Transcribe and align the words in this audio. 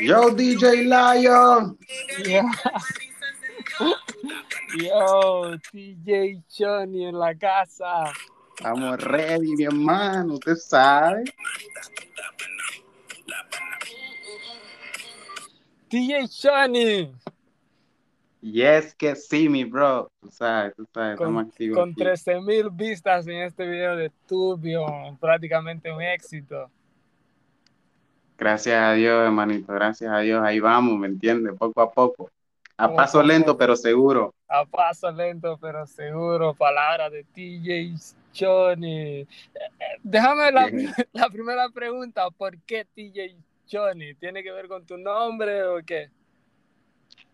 Yo, 0.00 0.30
DJ 0.30 0.84
Lion. 0.84 1.78
Yo, 4.78 5.56
DJ 5.72 6.42
Johnny 6.48 7.06
en 7.06 7.18
la 7.18 7.34
casa. 7.34 8.12
Estamos 8.56 9.02
ready, 9.02 9.56
mi 9.56 9.64
hermano, 9.64 10.34
usted 10.34 10.56
sabe. 10.56 11.24
DJ 15.90 16.28
Johnny. 16.28 17.12
Yes, 18.40 18.94
que 18.94 19.14
sí, 19.16 19.48
mi 19.48 19.64
bro. 19.64 20.10
Tú 20.20 20.30
sabes, 20.30 20.74
tú 20.76 20.86
sabes, 20.94 21.16
Con, 21.18 21.26
estamos 21.26 21.46
activos. 21.46 21.76
con 21.78 21.90
aquí. 21.90 22.00
13 22.00 22.40
mil 22.40 22.70
vistas 22.70 23.26
en 23.26 23.42
este 23.42 23.66
video 23.66 23.96
de 23.96 24.10
Tubion, 24.26 25.18
prácticamente 25.18 25.92
un 25.92 26.00
éxito. 26.00 26.70
Gracias 28.40 28.82
a 28.82 28.94
Dios, 28.94 29.26
hermanito, 29.26 29.70
gracias 29.74 30.10
a 30.10 30.20
Dios. 30.20 30.42
Ahí 30.42 30.60
vamos, 30.60 30.98
¿me 30.98 31.08
entiendes? 31.08 31.52
Poco 31.58 31.82
a 31.82 31.92
poco. 31.92 32.30
A 32.78 32.90
paso 32.90 33.22
lento, 33.22 33.54
pero 33.54 33.76
seguro. 33.76 34.34
A 34.48 34.64
paso 34.64 35.12
lento, 35.12 35.58
pero 35.60 35.86
seguro, 35.86 36.54
palabras 36.54 37.12
de 37.12 37.26
DJ 37.34 37.92
Johnny. 38.34 39.28
Déjame 40.02 40.50
la, 40.52 40.70
la 41.12 41.28
primera 41.28 41.68
pregunta, 41.68 42.30
¿por 42.30 42.56
qué 42.62 42.86
DJ 42.96 43.36
Johnny? 43.70 44.14
¿Tiene 44.14 44.42
que 44.42 44.52
ver 44.52 44.68
con 44.68 44.86
tu 44.86 44.96
nombre 44.96 45.62
o 45.64 45.84
qué? 45.84 46.08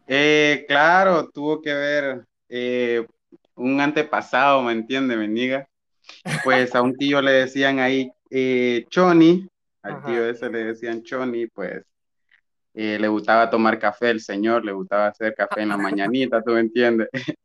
Eh, 0.08 0.64
claro, 0.66 1.28
tuvo 1.28 1.62
que 1.62 1.72
ver 1.72 2.24
eh, 2.48 3.06
un 3.54 3.80
antepasado, 3.80 4.60
¿me 4.60 4.72
entiendes, 4.72 5.16
mi 5.16 5.28
niga? 5.28 5.68
Pues 6.42 6.74
a 6.74 6.82
un 6.82 6.96
tío 6.96 7.22
le 7.22 7.30
decían 7.30 7.78
ahí 7.78 8.10
eh, 8.28 8.84
Choni, 8.90 9.48
al 9.86 9.94
Ajá. 9.94 10.06
tío 10.06 10.28
ese 10.28 10.48
le 10.50 10.64
decían 10.64 11.02
Choni, 11.02 11.46
pues 11.46 11.82
eh, 12.74 12.98
le 12.98 13.08
gustaba 13.08 13.48
tomar 13.48 13.78
café, 13.78 14.10
el 14.10 14.20
señor 14.20 14.64
le 14.64 14.72
gustaba 14.72 15.06
hacer 15.08 15.34
café 15.34 15.62
en 15.62 15.70
la 15.70 15.76
mañanita, 15.76 16.42
¿tú 16.42 16.52
me 16.52 16.60
entiendes? 16.60 17.08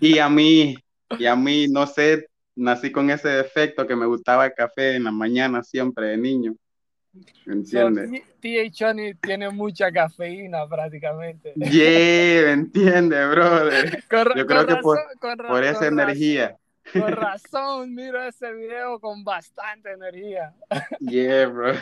Y 0.00 0.18
a 0.18 0.28
mí, 0.28 0.76
y 1.18 1.24
a 1.26 1.34
mí, 1.34 1.66
no 1.68 1.86
sé, 1.86 2.26
nací 2.56 2.90
con 2.92 3.08
ese 3.10 3.28
defecto 3.28 3.86
que 3.86 3.96
me 3.96 4.04
gustaba 4.06 4.44
el 4.46 4.52
café 4.54 4.96
en 4.96 5.04
la 5.04 5.10
mañana 5.12 5.62
siempre 5.62 6.08
de 6.08 6.16
niño, 6.18 6.54
¿me 7.14 7.64
So, 7.64 7.88
entiendes? 7.88 8.10
T- 8.10 8.24
DJ 8.42 8.70
Johnny 8.78 9.14
tiene 9.14 9.48
mucha 9.50 9.90
cafeína 9.90 10.68
prácticamente. 10.68 11.54
Yeah, 11.56 12.46
¿me 12.46 12.52
entiendes, 12.52 13.30
brother? 13.30 14.04
Con 14.10 14.24
Yo 14.36 14.46
creo 14.46 14.66
que 14.66 14.76
por- 14.76 14.98
razón- 14.98 15.48
Por 15.48 15.64
esa 15.64 15.86
energía. 15.86 16.46
razón- 16.48 16.60
con 16.94 17.12
razón, 17.12 17.94
miro 17.94 18.22
ese 18.22 18.52
video 18.52 19.00
con 19.00 19.24
bastante 19.24 19.92
energía. 19.92 20.54
Yeah, 21.00 21.46
bro. 21.46 21.74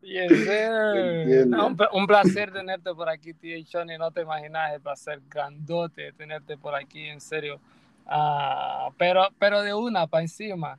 Yes, 0.00 0.36
sir. 0.38 1.44
No, 1.50 1.66
un, 1.66 1.76
pla- 1.76 1.88
un 1.92 2.06
placer 2.06 2.52
tenerte 2.52 2.94
por 2.94 3.08
aquí, 3.08 3.32
DJ 3.32 3.68
Johnny. 3.70 3.98
No 3.98 4.10
te 4.12 4.22
imaginas 4.22 4.72
el 4.74 4.80
placer 4.80 5.20
grandote 5.28 6.12
tenerte 6.12 6.56
por 6.56 6.74
aquí, 6.74 7.06
en 7.08 7.20
serio. 7.20 7.60
Ah, 8.06 8.90
pero, 8.96 9.28
pero 9.38 9.62
de 9.62 9.74
una 9.74 10.06
para 10.06 10.22
encima. 10.22 10.78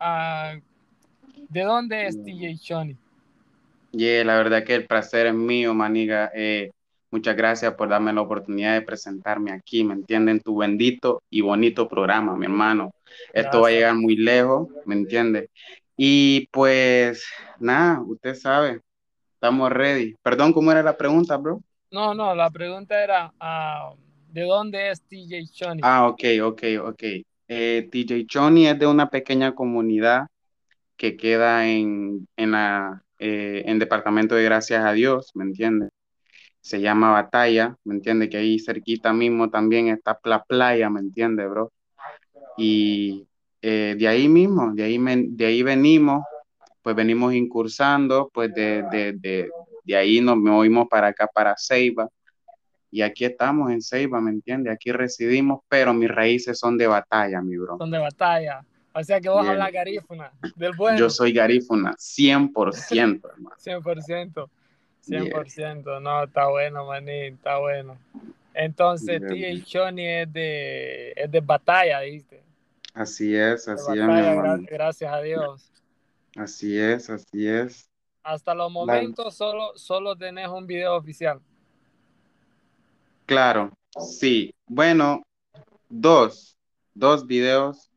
Ah, 0.00 0.54
¿De 1.48 1.62
dónde 1.62 2.06
es 2.08 2.22
DJ 2.22 2.74
Johnny? 2.74 2.98
Yeah, 3.92 4.24
la 4.24 4.36
verdad 4.36 4.64
que 4.64 4.74
el 4.74 4.86
placer 4.86 5.26
es 5.28 5.34
mío, 5.34 5.72
maniga. 5.74 6.30
Eh, 6.34 6.72
muchas 7.14 7.36
gracias 7.36 7.72
por 7.74 7.88
darme 7.88 8.12
la 8.12 8.22
oportunidad 8.22 8.74
de 8.74 8.82
presentarme 8.82 9.52
aquí, 9.52 9.84
¿me 9.84 9.94
entienden? 9.94 10.40
Tu 10.40 10.56
bendito 10.56 11.22
y 11.30 11.42
bonito 11.42 11.86
programa, 11.86 12.34
mi 12.36 12.46
hermano. 12.46 12.90
Esto 13.32 13.60
va 13.60 13.68
a 13.68 13.70
llegar 13.70 13.94
muy 13.94 14.16
lejos, 14.16 14.66
¿me 14.84 14.96
entiende? 14.96 15.48
Y 15.96 16.48
pues, 16.48 17.24
nada, 17.60 18.02
usted 18.04 18.34
sabe, 18.34 18.80
estamos 19.32 19.70
ready. 19.70 20.16
Perdón, 20.24 20.52
¿cómo 20.52 20.72
era 20.72 20.82
la 20.82 20.96
pregunta, 20.96 21.36
bro? 21.36 21.62
No, 21.92 22.14
no, 22.14 22.34
la 22.34 22.50
pregunta 22.50 23.00
era, 23.00 23.32
ah, 23.38 23.92
¿de 24.32 24.42
dónde 24.42 24.90
es 24.90 25.08
DJ 25.08 25.44
Johnny? 25.56 25.82
Ah, 25.84 26.08
ok, 26.08 26.24
ok, 26.42 26.62
ok. 26.82 27.02
Eh, 27.46 27.88
DJ 27.92 28.26
Johnny 28.28 28.66
es 28.66 28.76
de 28.76 28.88
una 28.88 29.08
pequeña 29.08 29.54
comunidad 29.54 30.26
que 30.96 31.16
queda 31.16 31.68
en, 31.68 32.26
en 32.36 32.50
la, 32.50 33.04
eh, 33.20 33.62
en 33.66 33.78
Departamento 33.78 34.34
de 34.34 34.42
Gracias 34.42 34.84
a 34.84 34.92
Dios, 34.92 35.30
¿me 35.34 35.44
entiendes? 35.44 35.90
Se 36.64 36.80
llama 36.80 37.12
Batalla, 37.12 37.76
¿me 37.84 37.94
entiendes? 37.94 38.30
Que 38.30 38.38
ahí 38.38 38.58
cerquita 38.58 39.12
mismo 39.12 39.50
también 39.50 39.88
está 39.88 40.18
la 40.24 40.42
playa, 40.42 40.88
¿me 40.88 41.00
entiendes, 41.00 41.46
bro? 41.50 41.70
Y 42.56 43.26
eh, 43.60 43.94
de 43.98 44.08
ahí 44.08 44.28
mismo, 44.28 44.72
de 44.72 44.82
ahí, 44.84 44.98
men- 44.98 45.36
de 45.36 45.44
ahí 45.44 45.62
venimos, 45.62 46.24
pues 46.80 46.96
venimos 46.96 47.34
incursando, 47.34 48.30
pues 48.32 48.54
de, 48.54 48.82
de, 48.90 49.12
de, 49.12 49.50
de 49.84 49.94
ahí 49.96 50.22
nos 50.22 50.38
movimos 50.38 50.88
para 50.88 51.08
acá, 51.08 51.26
para 51.26 51.54
Ceiba, 51.58 52.08
y 52.90 53.02
aquí 53.02 53.26
estamos 53.26 53.70
en 53.70 53.82
Ceiba, 53.82 54.18
¿me 54.22 54.30
entiendes? 54.30 54.72
Aquí 54.72 54.90
residimos, 54.90 55.60
pero 55.68 55.92
mis 55.92 56.08
raíces 56.10 56.58
son 56.58 56.78
de 56.78 56.86
batalla, 56.86 57.42
mi 57.42 57.58
bro. 57.58 57.76
Son 57.76 57.90
de 57.90 57.98
batalla. 57.98 58.64
O 58.94 59.04
sea 59.04 59.20
que 59.20 59.28
vos 59.28 59.42
Bien. 59.42 59.52
hablas 59.52 59.70
garífuna, 59.70 60.32
del 60.56 60.72
bueno. 60.74 60.96
Yo 60.98 61.10
soy 61.10 61.32
garífuna, 61.34 61.94
100%, 61.98 63.28
hermano. 63.34 63.54
100%. 63.58 64.48
Yeah. 65.06 65.22
100%. 65.24 66.00
No, 66.00 66.24
está 66.24 66.48
bueno, 66.48 66.86
manín, 66.86 67.34
está 67.34 67.58
bueno. 67.58 67.96
Entonces, 68.54 69.20
Bien. 69.20 69.34
DJ 69.34 69.64
Johnny 69.70 70.06
es 70.06 70.32
de, 70.32 71.12
es 71.16 71.30
de 71.30 71.40
batalla, 71.40 72.00
¿viste? 72.00 72.42
Así 72.94 73.34
es, 73.34 73.66
así 73.66 73.92
es, 73.98 74.06
batalla, 74.06 74.34
gra- 74.36 74.66
gracias 74.70 75.12
a 75.12 75.20
Dios. 75.20 75.70
Así 76.36 76.78
es, 76.78 77.10
así 77.10 77.48
es. 77.48 77.88
Hasta 78.22 78.54
los 78.54 78.70
momentos 78.70 79.34
solo, 79.34 79.72
solo 79.76 80.16
tenés 80.16 80.48
un 80.48 80.66
video 80.66 80.96
oficial. 80.96 81.40
Claro, 83.26 83.72
sí. 83.98 84.54
Bueno, 84.66 85.22
dos, 85.88 86.56
dos 86.94 87.26
videos, 87.26 87.90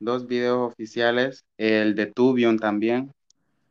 dos 0.00 0.26
videos 0.26 0.72
oficiales. 0.72 1.44
El 1.56 1.94
de 1.94 2.06
Tubion 2.06 2.58
también. 2.58 3.12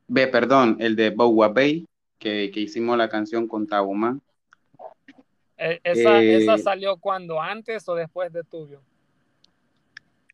Ve, 0.08 0.28
perdón, 0.28 0.78
el 0.80 0.96
de 0.96 1.09
Bowa 1.09 1.50
Bay, 1.50 1.86
que, 2.21 2.51
que 2.51 2.59
hicimos 2.61 2.97
la 2.97 3.09
canción 3.09 3.47
con 3.47 3.67
Tabuman. 3.67 4.21
Eh, 5.57 5.79
esa, 5.83 6.21
Eh, 6.21 6.37
¿Esa 6.37 6.57
salió 6.57 6.97
cuando? 6.97 7.41
¿Antes 7.41 7.89
o 7.89 7.95
después 7.95 8.31
de 8.31 8.43
Tubio? 8.43 8.81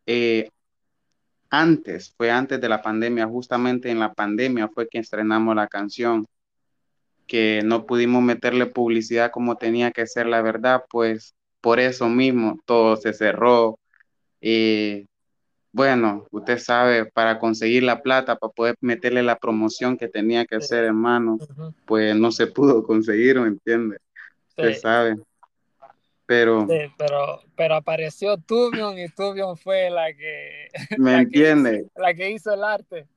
Eh, 0.05 0.49
antes, 1.49 2.13
fue 2.15 2.29
antes 2.29 2.59
de 2.59 2.69
la 2.69 2.81
pandemia, 2.81 3.25
justamente 3.25 3.89
en 3.89 3.99
la 3.99 4.13
pandemia 4.13 4.67
fue 4.67 4.87
que 4.87 4.99
estrenamos 4.99 5.55
la 5.55 5.67
canción, 5.67 6.27
que 7.25 7.61
no 7.63 7.85
pudimos 7.85 8.21
meterle 8.21 8.65
publicidad 8.65 9.31
como 9.31 9.55
tenía 9.55 9.91
que 9.91 10.07
ser 10.07 10.27
la 10.27 10.41
verdad, 10.41 10.83
pues 10.89 11.35
por 11.61 11.79
eso 11.79 12.09
mismo 12.09 12.59
todo 12.65 12.97
se 12.97 13.13
cerró. 13.13 13.79
Eh, 14.41 15.05
bueno, 15.77 16.25
usted 16.31 16.57
sabe, 16.57 17.05
para 17.05 17.37
conseguir 17.37 17.83
la 17.83 18.01
plata, 18.01 18.35
para 18.35 18.51
poder 18.51 18.75
meterle 18.81 19.21
la 19.21 19.37
promoción 19.37 19.95
que 19.95 20.07
tenía 20.07 20.43
que 20.43 20.55
hacer, 20.55 20.85
hermano, 20.85 21.37
Ujú. 21.39 21.71
pues 21.85 22.15
no 22.15 22.31
se 22.31 22.47
pudo 22.47 22.83
conseguir, 22.87 23.39
¿me 23.39 23.49
entiende? 23.49 23.97
Usted 24.49 24.73
Sí, 24.73 24.79
sabe. 24.79 25.15
Pero, 26.25 26.65
sí, 26.67 26.79
pero, 26.97 27.41
pero 27.55 27.75
apareció 27.75 28.37
Tubion 28.37 28.97
y 28.97 29.07
Tubion 29.09 29.55
fue 29.55 29.91
la 29.91 30.11
que, 30.13 30.67
¿me 30.97 31.11
la 31.11 31.17
que 31.19 31.23
entiende? 31.23 31.85
la 31.95 32.13
que 32.15 32.31
hizo 32.31 32.51
el 32.55 32.63
arte. 32.63 33.07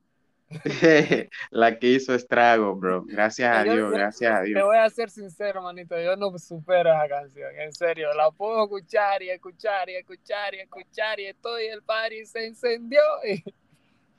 La 1.51 1.77
que 1.79 1.87
hizo 1.87 2.13
estrago, 2.13 2.75
bro. 2.75 3.03
Gracias 3.05 3.55
a 3.55 3.65
Yo- 3.65 3.73
Dios, 3.73 3.91
gracias 3.91 4.31
a 4.33 4.41
Te 4.41 4.47
Dios. 4.49 4.63
voy 4.63 4.77
a 4.77 4.89
ser 4.89 5.09
sincero, 5.09 5.61
manito, 5.61 5.99
yo 5.99 6.15
no 6.15 6.37
supero 6.37 6.89
esa 6.91 7.07
canción, 7.07 7.49
en 7.59 7.73
serio, 7.73 8.13
la 8.13 8.29
puedo 8.31 8.63
escuchar 8.63 9.21
y 9.23 9.29
escuchar 9.29 9.89
y 9.89 9.95
escuchar 9.95 10.53
y 10.55 10.59
escuchar 10.59 11.19
y 11.19 11.25
estoy 11.27 11.65
el 11.67 11.81
party 11.81 12.25
se 12.25 12.45
encendió 12.47 13.01
y 13.27 13.43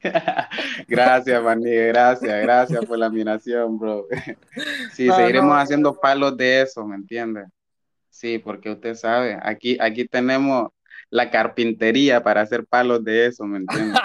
Gracias, 0.89 1.41
maní, 1.43 1.71
gracias, 1.71 2.43
gracias 2.43 2.85
por 2.87 2.99
la 2.99 3.07
admiración, 3.07 3.79
bro. 3.79 4.07
Sí, 4.93 5.07
No, 5.07 5.17
seguiremos 5.17 5.51
no. 5.51 5.57
haciendo 5.59 5.95
palos 5.99 6.37
de 6.37 6.63
eso, 6.63 6.85
¿me 6.87 6.97
entiende? 6.97 7.45
Sí, 8.11 8.39
porque 8.39 8.71
usted 8.71 8.95
sabe, 8.95 9.39
aquí, 9.43 9.79
aquí 9.81 10.07
tenemos 10.07 10.71
la 11.09 11.31
carpintería 11.31 12.23
para 12.23 12.41
hacer 12.43 12.65
palos 12.67 13.03
de 13.05 13.27
eso, 13.27 13.45
¿me 13.45 13.59
entiende? 13.59 13.99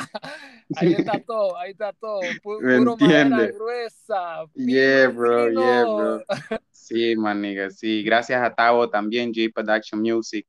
Ahí 0.75 0.93
está 0.93 1.19
todo, 1.19 1.57
ahí 1.57 1.71
está 1.71 1.93
todo, 1.93 2.21
pu- 2.35 2.61
¿Me 2.61 2.75
puro 2.75 2.97
madera 2.97 3.43
entiende? 3.43 3.51
gruesa, 3.53 4.45
Yeah, 4.55 5.07
bro, 5.09 5.49
fino. 5.49 5.61
yeah, 5.61 5.85
bro. 5.85 6.23
Sí, 6.71 7.15
maniga, 7.17 7.69
sí. 7.69 8.01
Gracias 8.03 8.41
a 8.41 8.53
Tavo 8.55 8.89
también, 8.89 9.31
G 9.33 9.51
Production 9.53 10.01
Music, 10.01 10.47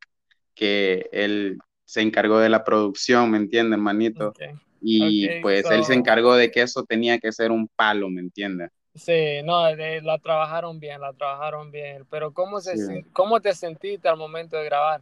que 0.54 1.08
él 1.12 1.58
se 1.84 2.00
encargó 2.02 2.38
de 2.38 2.48
la 2.48 2.64
producción, 2.64 3.30
¿me 3.30 3.38
entiende, 3.38 3.74
hermanito? 3.74 4.28
Ok. 4.28 4.40
Y 4.80 5.26
Ok, 5.26 5.42
pues 5.42 5.70
él 5.70 5.84
se 5.84 5.94
so- 5.94 5.98
encargó 5.98 6.34
de 6.36 6.50
que 6.50 6.62
eso 6.62 6.84
tenía 6.84 7.18
que 7.18 7.32
ser 7.32 7.50
un 7.50 7.68
palo, 7.68 8.08
¿me 8.08 8.20
entiendes? 8.20 8.70
Sí, 8.94 9.42
no, 9.44 9.64
de- 9.76 10.02
la 10.02 10.18
trabajaron 10.18 10.78
bien, 10.80 11.00
la 11.00 11.12
trabajaron 11.12 11.70
bien, 11.70 12.04
pero 12.10 12.32
¿cómo, 12.32 12.60
se, 12.60 12.76
Sí. 12.76 13.04
¿cómo 13.12 13.40
te 13.40 13.54
sentiste 13.54 14.08
al 14.08 14.16
momento 14.16 14.56
de 14.56 14.64
grabar? 14.64 15.00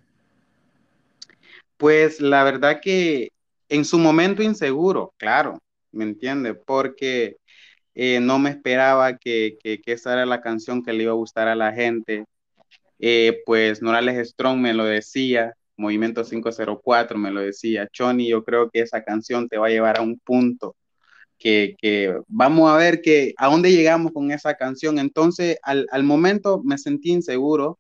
Pues 1.77 2.21
la 2.21 2.45
verdad 2.45 2.81
que 2.81 3.31
en 3.69 3.85
su 3.85 3.99
momento 3.99 4.43
inseguro, 4.43 5.15
claro, 5.17 5.59
¿me 5.93 6.05
entiendes? 6.05 6.57
Porque 6.67 7.37
eh, 7.95 8.21
no 8.21 8.39
me 8.39 8.51
esperaba 8.51 9.17
que, 9.19 9.59
esa 9.87 10.13
era 10.13 10.27
la 10.27 10.41
canción 10.43 10.83
que 10.83 10.93
le 10.93 11.05
iba 11.05 11.13
a 11.13 11.17
gustar 11.17 11.49
a 11.49 11.55
la 11.57 11.73
gente. 11.73 12.25
Eh, 12.99 13.43
pues 13.47 13.83
Norales 13.83 14.31
Strong 14.31 14.59
me 14.61 14.75
lo 14.75 14.85
decía, 14.85 15.55
Movimiento 15.77 16.25
504 16.25 17.19
me 17.19 17.31
lo 17.31 17.41
decía, 17.43 17.89
Choni, 17.93 18.29
yo 18.29 18.45
creo 18.45 18.71
que 18.71 18.81
esa 18.81 19.03
canción 19.05 19.49
te 19.49 19.59
va 19.59 19.67
a 19.69 19.71
llevar 19.71 19.99
a 19.99 20.03
un 20.03 20.19
punto 20.21 20.77
que, 21.39 21.77
que 21.81 22.19
vamos 22.29 22.71
a 22.71 22.77
ver 22.77 23.03
que 23.03 23.35
a 23.39 23.49
dónde 23.49 23.73
llegamos 23.73 24.13
con 24.13 24.31
esa 24.33 24.55
canción. 24.57 24.99
Entonces, 24.99 25.59
al 25.63 26.03
momento 26.05 26.63
me 26.65 26.79
sentí 26.79 27.13
inseguro, 27.13 27.79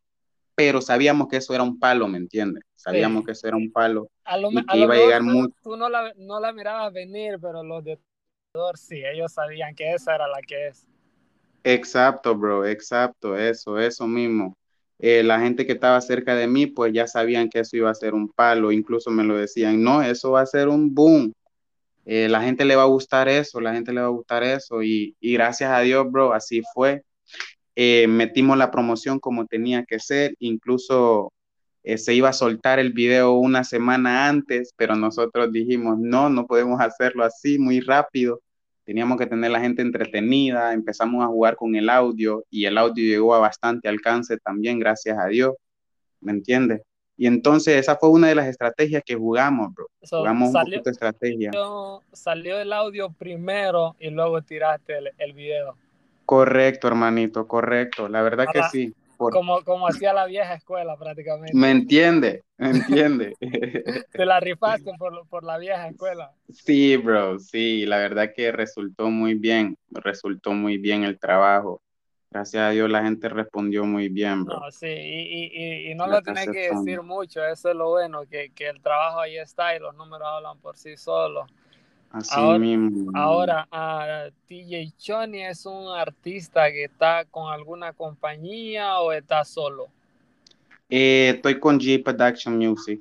pero 0.57 0.81
sabíamos 0.81 1.29
que 1.29 1.37
eso 1.37 1.55
era 1.55 1.63
un 1.63 1.79
palo, 1.79 2.09
¿me 2.09 2.19
entiendes? 2.19 2.65
Sabíamos 2.75 3.21
sí. 3.21 3.27
que 3.27 3.33
eso 3.33 3.47
era 3.47 3.57
un 3.57 3.71
palo 3.71 4.09
a 4.25 4.37
lo, 4.39 4.51
y 4.51 4.59
a 4.59 4.65
que 4.65 4.79
iba 4.79 4.95
a 4.95 4.97
llegar 4.97 5.21
tú, 5.21 5.27
mucho. 5.27 5.55
Tú 5.63 5.77
no 5.77 5.89
la, 5.89 6.13
no 6.17 6.41
la 6.41 6.53
mirabas 6.53 6.93
venir, 6.93 7.39
pero 7.41 7.63
los 7.63 7.85
de 7.85 7.99
sí, 8.75 9.03
ellos 9.05 9.33
sabían 9.33 9.75
que 9.75 9.93
esa 9.93 10.15
era 10.15 10.27
la 10.27 10.41
que 10.41 10.69
es. 10.69 10.87
Exacto, 11.63 12.35
bro, 12.35 12.65
exacto, 12.65 13.37
eso, 13.37 13.79
eso 13.79 14.07
mismo. 14.07 14.57
Eh, 14.99 15.23
la 15.23 15.39
gente 15.41 15.67
que 15.67 15.73
estaba 15.73 16.01
cerca 16.01 16.35
de 16.35 16.47
mí, 16.47 16.67
pues 16.67 16.93
ya 16.93 17.07
sabían 17.07 17.51
que 17.51 17.61
eso 17.61 17.77
iba 17.77 17.91
a 17.91 17.95
ser 17.95 18.15
un 18.15 18.29
palo, 18.29 18.73
incluso 18.73 19.11
me 19.11 19.25
lo 19.25 19.37
decían, 19.37 19.83
no, 19.83 20.01
eso 20.01 20.31
va 20.31 20.41
a 20.41 20.47
ser 20.47 20.69
un 20.69 20.95
boom. 20.95 21.33
Eh, 22.07 22.29
la 22.29 22.41
gente 22.41 22.65
le 22.65 22.77
va 22.77 22.83
a 22.83 22.87
gustar 22.87 23.29
eso, 23.29 23.61
la 23.61 23.75
gente 23.75 23.93
le 23.93 24.01
va 24.01 24.07
a 24.07 24.11
gustar 24.11 24.43
eso, 24.45 24.83
y, 24.83 25.17
y 25.21 25.35
gracias 25.35 25.71
a 25.71 25.81
Dios, 25.81 26.11
bro, 26.11 26.33
así 26.33 26.63
fue. 26.73 27.03
Eh, 27.79 28.07
metimos 28.09 28.57
la 28.57 28.71
promoción 28.71 29.21
como 29.21 29.47
tenía 29.47 29.85
que 29.85 29.99
ser, 29.99 30.35
incluso 30.39 31.33
eh, 31.83 31.99
se 31.99 32.15
iba 32.15 32.31
a 32.31 32.33
soltar 32.33 32.79
el 32.79 32.95
video 32.95 33.35
una 33.35 33.65
semana 33.65 34.29
antes, 34.29 34.73
pero 34.77 34.97
nosotros 34.97 35.53
dijimos, 35.53 35.99
no, 35.99 36.31
no 36.31 36.47
podemos 36.47 36.81
hacerlo 36.81 37.23
así 37.23 37.59
muy 37.59 37.81
rápido, 37.81 38.41
teníamos 38.85 39.19
que 39.19 39.27
tener 39.27 39.51
la 39.51 39.61
gente 39.61 39.83
entretenida, 39.83 40.73
empezamos 40.73 41.23
a 41.23 41.29
jugar 41.29 41.57
con 41.57 41.77
el 41.77 41.91
audio 41.91 42.45
y 42.49 42.65
el 42.65 42.79
audio 42.79 43.05
llegó 43.05 43.35
a 43.35 43.41
bastante 43.41 43.89
alcance 43.89 44.39
también, 44.39 44.79
gracias 44.79 45.19
a 45.19 45.27
Dios, 45.27 45.53
¿me 46.21 46.33
entiendes? 46.33 46.81
Y 47.19 47.27
entonces 47.27 47.77
esa 47.77 47.97
fue 47.97 48.09
una 48.09 48.29
de 48.29 48.37
las 48.37 48.47
estrategias 48.47 49.03
que 49.05 49.17
jugamos, 49.17 49.73
bro. 49.75 49.87
So, 50.03 50.21
jugamos 50.21 50.51
salió, 50.53 50.79
un 50.79 50.83
poquito 50.83 50.91
de 50.91 50.93
estrategia. 50.93 51.51
Salió 52.13 52.59
el 52.59 52.73
audio 52.73 53.11
primero 53.11 53.97
y 54.01 54.09
luego 54.11 54.41
tiraste 54.41 54.97
el, 54.97 55.11
el 55.19 55.33
video. 55.35 55.77
Correcto, 56.27 56.89
hermanito, 56.89 57.47
correcto. 57.47 58.09
La 58.09 58.21
verdad 58.21 58.47
Ahora, 58.49 58.69
que 58.71 58.79
sí. 58.79 58.95
Por... 59.17 59.33
Como, 59.33 59.63
como 59.65 59.89
hacía 59.89 60.13
la 60.13 60.27
vieja 60.27 60.55
escuela 60.55 60.95
prácticamente. 60.99 61.57
Me 61.57 61.71
entiende, 61.71 62.43
me 62.59 62.71
entiende. 62.71 63.35
Te 64.13 64.27
la 64.27 64.41
rifaste 64.41 64.93
por, 64.99 65.27
por, 65.29 65.43
la 65.43 65.57
vieja 65.57 65.89
escuela. 65.89 66.33
Sí, 66.51 66.99
bro, 66.99 67.39
sí, 67.39 67.87
la 67.87 67.97
verdad 67.97 68.33
que 68.37 68.53
resultó 68.53 69.09
muy 69.09 69.35
bien, 69.35 69.79
resultó 69.91 70.53
muy 70.53 70.77
bien 70.77 71.05
el 71.05 71.19
trabajo. 71.19 71.81
Gracias 72.31 72.63
a 72.63 72.71
Dios 72.71 72.91
la 72.91 73.03
gente 73.05 73.31
respondió 73.31 73.85
muy 73.87 74.11
bien, 74.11 74.45
bro. 74.45 74.61
No, 74.61 74.71
sí, 74.71 74.87
y, 74.87 75.51
y, 75.55 75.91
y 75.93 75.95
no 75.95 76.07
lo 76.07 76.21
tenés 76.21 76.51
que 76.51 76.71
decir 76.75 77.01
mucho, 77.01 77.43
eso 77.47 77.71
es 77.71 77.77
lo 77.77 77.89
bueno, 77.91 78.27
que, 78.29 78.51
que 78.51 78.69
el 78.69 78.83
trabajo 78.83 79.21
ahí 79.21 79.39
está 79.39 79.75
y 79.75 79.79
los 79.79 79.95
números 79.95 80.29
hablan 80.29 80.59
por 80.59 80.77
sí 80.77 80.99
solos. 80.99 81.49
Así 82.11 82.31
ahora, 82.33 82.59
mismo. 82.59 83.11
Ahora, 83.15 83.69
uh, 83.71 84.33
TJ 84.47 84.93
Choni 84.97 85.43
es 85.43 85.67
un 85.67 85.89
artista 85.89 86.71
que 86.71 86.85
está 86.85 87.25
con 87.27 87.53
alguna 87.53 87.93
compañía 87.93 89.01
o 89.01 89.13
está 89.13 89.45
solo? 89.45 89.89
Eh, 90.89 91.33
estoy 91.35 91.59
con 91.59 91.79
G 91.79 92.03
Production 92.03 92.57
Music. 92.57 93.01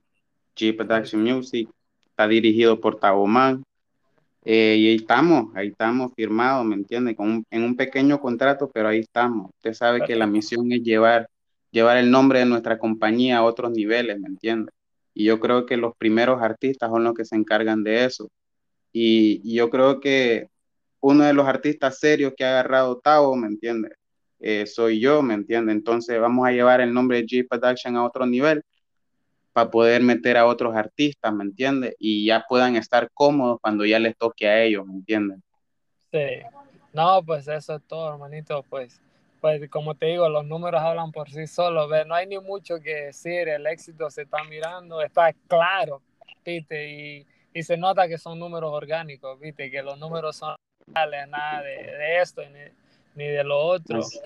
G 0.55 0.75
Production 0.75 1.23
Music 1.23 1.69
está 2.07 2.27
dirigido 2.27 2.79
por 2.79 2.99
Taboman. 2.99 3.63
Eh, 4.43 4.75
y 4.77 4.87
ahí 4.89 4.95
estamos, 4.95 5.55
ahí 5.55 5.69
estamos 5.69 6.11
firmados, 6.15 6.63
¿me 6.65 6.75
entiende? 6.75 7.15
Con 7.15 7.29
un, 7.29 7.45
en 7.49 7.63
un 7.63 7.75
pequeño 7.75 8.19
contrato, 8.19 8.69
pero 8.71 8.89
ahí 8.89 8.99
estamos. 8.99 9.49
Usted 9.55 9.73
sabe 9.73 9.99
Perfecto. 9.99 10.13
que 10.13 10.19
la 10.19 10.27
misión 10.27 10.71
es 10.71 10.83
llevar, 10.83 11.27
llevar 11.71 11.97
el 11.97 12.11
nombre 12.11 12.39
de 12.39 12.45
nuestra 12.45 12.77
compañía 12.77 13.37
a 13.37 13.43
otros 13.43 13.71
niveles, 13.71 14.19
¿me 14.19 14.27
entiende? 14.27 14.71
Y 15.15 15.25
yo 15.25 15.39
creo 15.39 15.65
que 15.65 15.77
los 15.77 15.95
primeros 15.97 16.41
artistas 16.43 16.91
son 16.91 17.03
los 17.03 17.15
que 17.15 17.25
se 17.25 17.35
encargan 17.35 17.83
de 17.83 18.05
eso. 18.05 18.27
Y, 18.97 19.41
y, 19.43 19.55
yo 19.55 19.69
creo 19.69 19.99
que 19.99 20.47
uno 21.01 21.25
de 21.25 21.33
los 21.33 21.45
artistas 21.45 21.99
serios 21.99 22.33
que 22.33 22.45
ha 22.45 22.51
agarrado 22.51 22.97
Tavo, 22.97 23.35
¿me 23.35 23.47
entiende? 23.47 23.89
Eh, 24.39 24.65
soy 24.65 25.01
yo, 25.01 25.21
¿me 25.21 25.33
entiende? 25.33 25.73
Entonces 25.73 26.17
vamos 26.17 26.47
a 26.47 26.53
llevar 26.53 26.79
el 26.79 26.93
nombre 26.93 27.17
de 27.17 27.25
G 27.25 27.45
Production 27.45 27.97
a 27.97 28.05
otro 28.05 28.25
nivel 28.25 28.63
para 29.51 29.69
poder 29.69 30.01
meter 30.01 30.37
a 30.37 30.45
otros 30.45 30.73
artistas, 30.77 31.33
¿me 31.33 31.43
entiende? 31.43 31.93
Y 31.99 32.25
ya 32.25 32.45
puedan 32.47 32.77
estar 32.77 33.09
cómodos 33.13 33.59
cuando 33.59 33.83
ya 33.83 33.99
les 33.99 34.15
toque 34.15 34.47
a 34.47 34.63
ellos, 34.63 34.85
¿me 34.85 34.93
entienden? 34.93 35.43
Sí. 36.13 36.39
No, 36.93 37.21
pues 37.21 37.49
eso 37.49 37.75
es 37.75 37.83
todo, 37.87 38.13
hermanito, 38.13 38.63
pues. 38.69 39.01
Pues 39.41 39.69
como 39.69 39.95
te 39.95 40.05
digo, 40.05 40.29
los 40.29 40.45
números 40.45 40.81
hablan 40.81 41.11
por 41.11 41.29
sí 41.29 41.47
solos, 41.47 41.89
¿ves? 41.89 42.07
no 42.07 42.15
hay 42.15 42.27
ni 42.27 42.39
mucho 42.39 42.79
que 42.79 43.07
decir, 43.07 43.49
el 43.49 43.67
éxito 43.67 44.09
se 44.09 44.21
está 44.21 44.41
mirando, 44.45 45.01
está 45.01 45.33
claro, 45.49 46.01
¿viste? 46.45 46.89
Y 46.89 47.27
y 47.55 47.63
se 47.63 47.77
nota 47.77 48.07
que 48.09 48.17
son 48.17 48.37
números 48.37 48.69
orgánicos, 48.73 49.39
viste, 49.39 49.71
que 49.71 49.81
los 49.81 49.97
números 49.97 50.35
son 50.35 50.55
reales, 50.87 51.29
nada 51.29 51.63
de, 51.63 51.75
de 51.75 52.21
esto 52.21 52.41
ni, 52.49 52.59
ni, 53.15 53.29
de 53.31 53.45
lo 53.45 53.57
otro. 53.57 53.99
Así, 53.99 54.19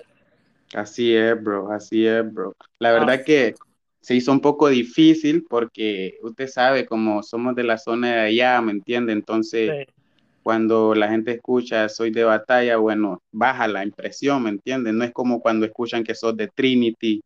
así, 0.74 1.16
es, 1.16 1.40
bro, 1.40 1.70
así 1.70 2.06
es, 2.08 2.34
bro. 2.34 2.56
La 2.80 2.90
verdad 2.90 3.18
ah. 3.20 3.24
que 3.24 3.54
se 4.00 4.16
hizo 4.16 4.32
un 4.32 4.40
poco 4.40 4.68
difícil 4.68 5.46
porque 5.48 6.18
usted 6.22 6.48
sabe, 6.48 6.86
como 6.86 7.22
somos 7.22 7.54
de 7.54 7.62
la 7.62 7.78
zona 7.78 8.14
de 8.14 8.20
allá, 8.20 8.60
¿me 8.62 8.72
entiende? 8.72 9.12
Entonces, 9.12 9.86
sí. 9.86 9.94
cuando 10.42 10.96
la 10.96 11.08
gente 11.08 11.30
escucha 11.30 11.88
soy 11.88 12.10
de 12.10 12.24
batalla, 12.24 12.78
bueno, 12.78 13.22
baja 13.30 13.68
la 13.68 13.84
impresión, 13.84 14.42
¿me 14.42 14.50
entiende? 14.50 14.92
No 14.92 15.04
es 15.04 15.12
como 15.12 15.40
cuando 15.40 15.66
escuchan 15.66 16.02
que 16.02 16.16
sos 16.16 16.36
de 16.36 16.48
Trinity, 16.48 17.22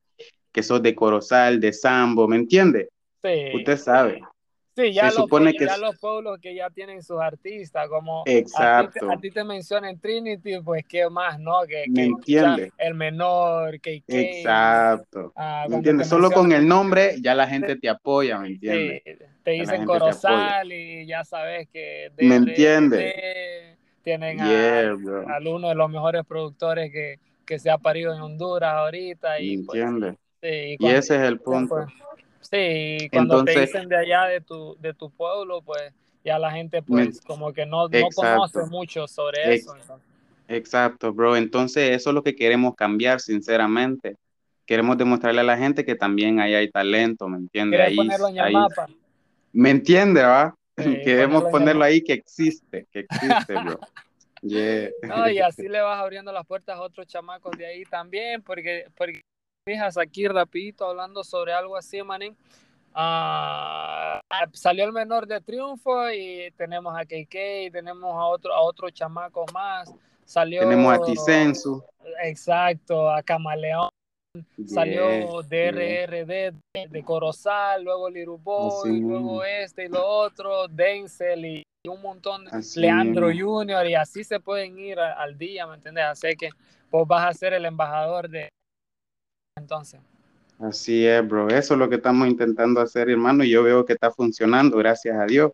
que 0.52 0.62
sos 0.62 0.82
de 0.82 0.94
Corozal, 0.94 1.60
de 1.60 1.72
Sambo, 1.72 2.28
¿me 2.28 2.36
entiende? 2.36 2.90
Sí. 3.22 3.56
Usted 3.56 3.78
sabe. 3.78 4.20
Sí, 4.76 4.92
ya, 4.92 5.10
se 5.10 5.16
los, 5.16 5.24
supone 5.24 5.52
que 5.52 5.66
ya 5.66 5.76
los 5.76 5.96
pueblos 5.98 6.40
que 6.40 6.54
ya 6.54 6.68
tienen 6.68 7.00
sus 7.02 7.20
artistas, 7.20 7.88
como 7.88 8.24
Exacto. 8.26 9.08
A, 9.08 9.16
ti, 9.18 9.30
te 9.30 9.44
mencionan 9.44 10.00
Trinity, 10.00 10.60
pues 10.64 10.84
qué 10.88 11.08
más, 11.08 11.38
¿no? 11.38 11.60
Que, 11.68 11.84
¿Me 11.88 11.94
que 11.94 12.02
entiende? 12.02 12.72
El 12.76 12.94
menor, 12.94 13.80
que 13.80 14.02
Exacto. 14.08 15.32
Uh, 15.36 15.70
¿Me 15.70 15.76
entiendes? 15.76 16.08
Solo 16.08 16.30
con 16.32 16.50
el 16.50 16.66
nombre 16.66 17.16
ya 17.20 17.36
la 17.36 17.46
gente 17.46 17.76
te 17.76 17.88
apoya, 17.88 18.38
¿me 18.38 18.48
entiendes? 18.48 19.02
Sí, 19.04 19.12
te 19.44 19.50
dicen 19.52 19.84
Corozal 19.84 20.72
y 20.72 21.06
ya 21.06 21.22
sabes 21.22 21.68
que... 21.68 22.10
De, 22.16 22.26
¿Me 22.26 22.36
entiende? 22.36 23.74
tienen 24.02 24.36
yeah, 24.36 24.90
a, 24.90 25.36
a, 25.36 25.40
uno 25.48 25.68
de 25.68 25.74
los 25.74 25.90
mejores 25.90 26.24
productores 26.26 26.92
que, 26.92 27.18
que 27.44 27.58
se 27.58 27.70
ha 27.70 27.78
parido 27.78 28.14
en 28.14 28.20
Honduras 28.20 28.74
ahorita. 28.74 29.40
Y, 29.40 29.56
¿Me 29.56 29.62
entiende? 29.62 30.16
Pues, 30.40 30.52
sí, 30.52 30.76
y, 30.78 30.86
ese 30.86 31.16
es 31.16 31.22
el 31.22 31.40
punto. 31.40 31.86
Sí, 32.54 33.08
cuando 33.10 33.40
Entonces, 33.40 33.54
te 33.54 33.78
dicen 33.78 33.88
de 33.88 33.96
allá 33.96 34.26
de 34.26 34.40
tu, 34.40 34.76
de 34.78 34.94
tu 34.94 35.10
pueblo, 35.10 35.60
pues 35.62 35.92
ya 36.24 36.38
la 36.38 36.52
gente 36.52 36.82
pues 36.82 37.08
me, 37.08 37.20
como 37.26 37.52
que 37.52 37.66
no, 37.66 37.88
no 37.88 38.08
conoce 38.14 38.60
mucho 38.70 39.08
sobre 39.08 39.54
eso. 39.54 39.74
Entonces. 39.74 40.06
Exacto, 40.46 41.12
bro. 41.12 41.36
Entonces 41.36 41.90
eso 41.90 42.10
es 42.10 42.14
lo 42.14 42.22
que 42.22 42.36
queremos 42.36 42.76
cambiar, 42.76 43.20
sinceramente. 43.20 44.16
Queremos 44.66 44.96
demostrarle 44.96 45.40
a 45.40 45.44
la 45.44 45.58
gente 45.58 45.84
que 45.84 45.96
también 45.96 46.38
ahí 46.38 46.54
hay 46.54 46.70
talento, 46.70 47.28
¿me 47.28 47.38
entiendes? 47.38 47.80
Ahí, 47.80 47.96
ponerlo 47.96 48.28
en 48.28 48.36
el 48.36 48.44
ahí, 48.44 48.52
mapa? 48.52 48.86
¿Me 49.52 49.70
entiende, 49.70 50.22
va? 50.22 50.54
Sí, 50.78 51.00
Queremos 51.04 51.44
ponerlo 51.50 51.82
ahí 51.82 52.02
que 52.02 52.12
existe, 52.12 52.86
que 52.92 53.00
existe, 53.00 53.54
bro. 53.54 53.80
Yeah. 54.46 54.90
No, 55.02 55.26
y 55.30 55.38
así 55.38 55.62
le 55.68 55.80
vas 55.80 55.98
abriendo 55.98 56.30
las 56.30 56.44
puertas 56.44 56.76
a 56.76 56.82
otros 56.82 57.06
chamacos 57.06 57.56
de 57.56 57.64
ahí 57.64 57.82
también, 57.84 58.42
porque, 58.42 58.84
porque 58.94 59.22
fijas 59.64 59.96
aquí 59.96 60.28
rapidito 60.28 60.86
hablando 60.86 61.24
sobre 61.24 61.52
algo 61.52 61.76
así, 61.76 62.02
manín. 62.02 62.36
Uh, 62.94 64.20
salió 64.52 64.84
el 64.84 64.92
menor 64.92 65.26
de 65.26 65.40
triunfo 65.40 66.10
y 66.10 66.52
tenemos 66.56 66.94
a 66.96 67.04
KK, 67.04 67.72
tenemos 67.72 68.14
a 68.14 68.26
otro 68.26 68.52
a 68.52 68.60
otros 68.60 68.92
chamacos 68.92 69.46
más. 69.52 69.92
Salió 70.24 70.60
tenemos 70.60 70.92
a 70.92 71.02
Ticensu. 71.02 71.82
Exacto, 72.22 73.10
a 73.10 73.22
Camaleón. 73.22 73.88
Yeah, 74.56 74.66
salió 74.66 75.42
DRRD 75.42 76.26
yeah. 76.26 76.50
de, 76.74 76.88
de, 76.90 77.04
Corozal, 77.04 77.84
luego 77.84 78.10
Liruboy, 78.10 79.00
luego 79.00 79.44
este 79.44 79.84
y 79.84 79.88
lo 79.88 80.04
otro, 80.04 80.66
Denzel 80.66 81.44
y 81.44 81.62
un 81.88 82.02
montón, 82.02 82.48
así 82.48 82.80
Leandro. 82.80 83.28
Junior, 83.32 83.86
y 83.86 83.94
así 83.94 84.24
se 84.24 84.40
pueden 84.40 84.76
ir 84.78 84.98
a, 84.98 85.12
al 85.12 85.38
día, 85.38 85.68
¿me 85.68 85.76
entiendes? 85.76 86.04
Así 86.04 86.34
que 86.36 86.48
vos 86.90 87.06
vas 87.06 87.28
a 87.28 87.32
ser 87.32 87.54
el 87.54 87.64
embajador 87.64 88.28
de, 88.28 88.48
entonces. 89.56 90.00
Así 90.58 91.06
es, 91.06 91.26
bro. 91.26 91.48
Eso 91.48 91.74
es 91.74 91.80
lo 91.80 91.88
que 91.88 91.96
estamos 91.96 92.28
intentando 92.28 92.80
hacer, 92.80 93.10
hermano, 93.10 93.44
y 93.44 93.50
yo 93.50 93.62
veo 93.62 93.84
que 93.84 93.94
está 93.94 94.10
funcionando, 94.10 94.76
gracias 94.76 95.16
a 95.16 95.26
Dios. 95.26 95.52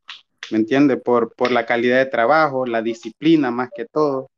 ¿Me 0.50 0.59
entiende? 0.59 0.97
Por, 0.97 1.35
por 1.35 1.50
la 1.50 1.64
calidad 1.64 1.99
de 1.99 2.07
trabajo, 2.07 2.66
la 2.66 2.83
disciplina 2.83 3.50
más 3.50 3.71
que 3.75 3.87
todo. 3.87 4.30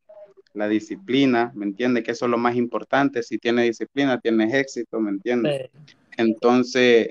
La 0.54 0.68
disciplina, 0.68 1.50
¿me 1.54 1.64
entiende? 1.64 2.02
Que 2.02 2.10
eso 2.10 2.26
es 2.26 2.30
lo 2.30 2.38
más 2.38 2.56
importante. 2.56 3.22
Si 3.22 3.38
tienes 3.38 3.64
disciplina, 3.64 4.20
tienes 4.20 4.52
éxito, 4.52 5.00
¿me 5.00 5.10
entiende? 5.10 5.70
Sí. 5.72 5.94
Entonces, 6.18 7.10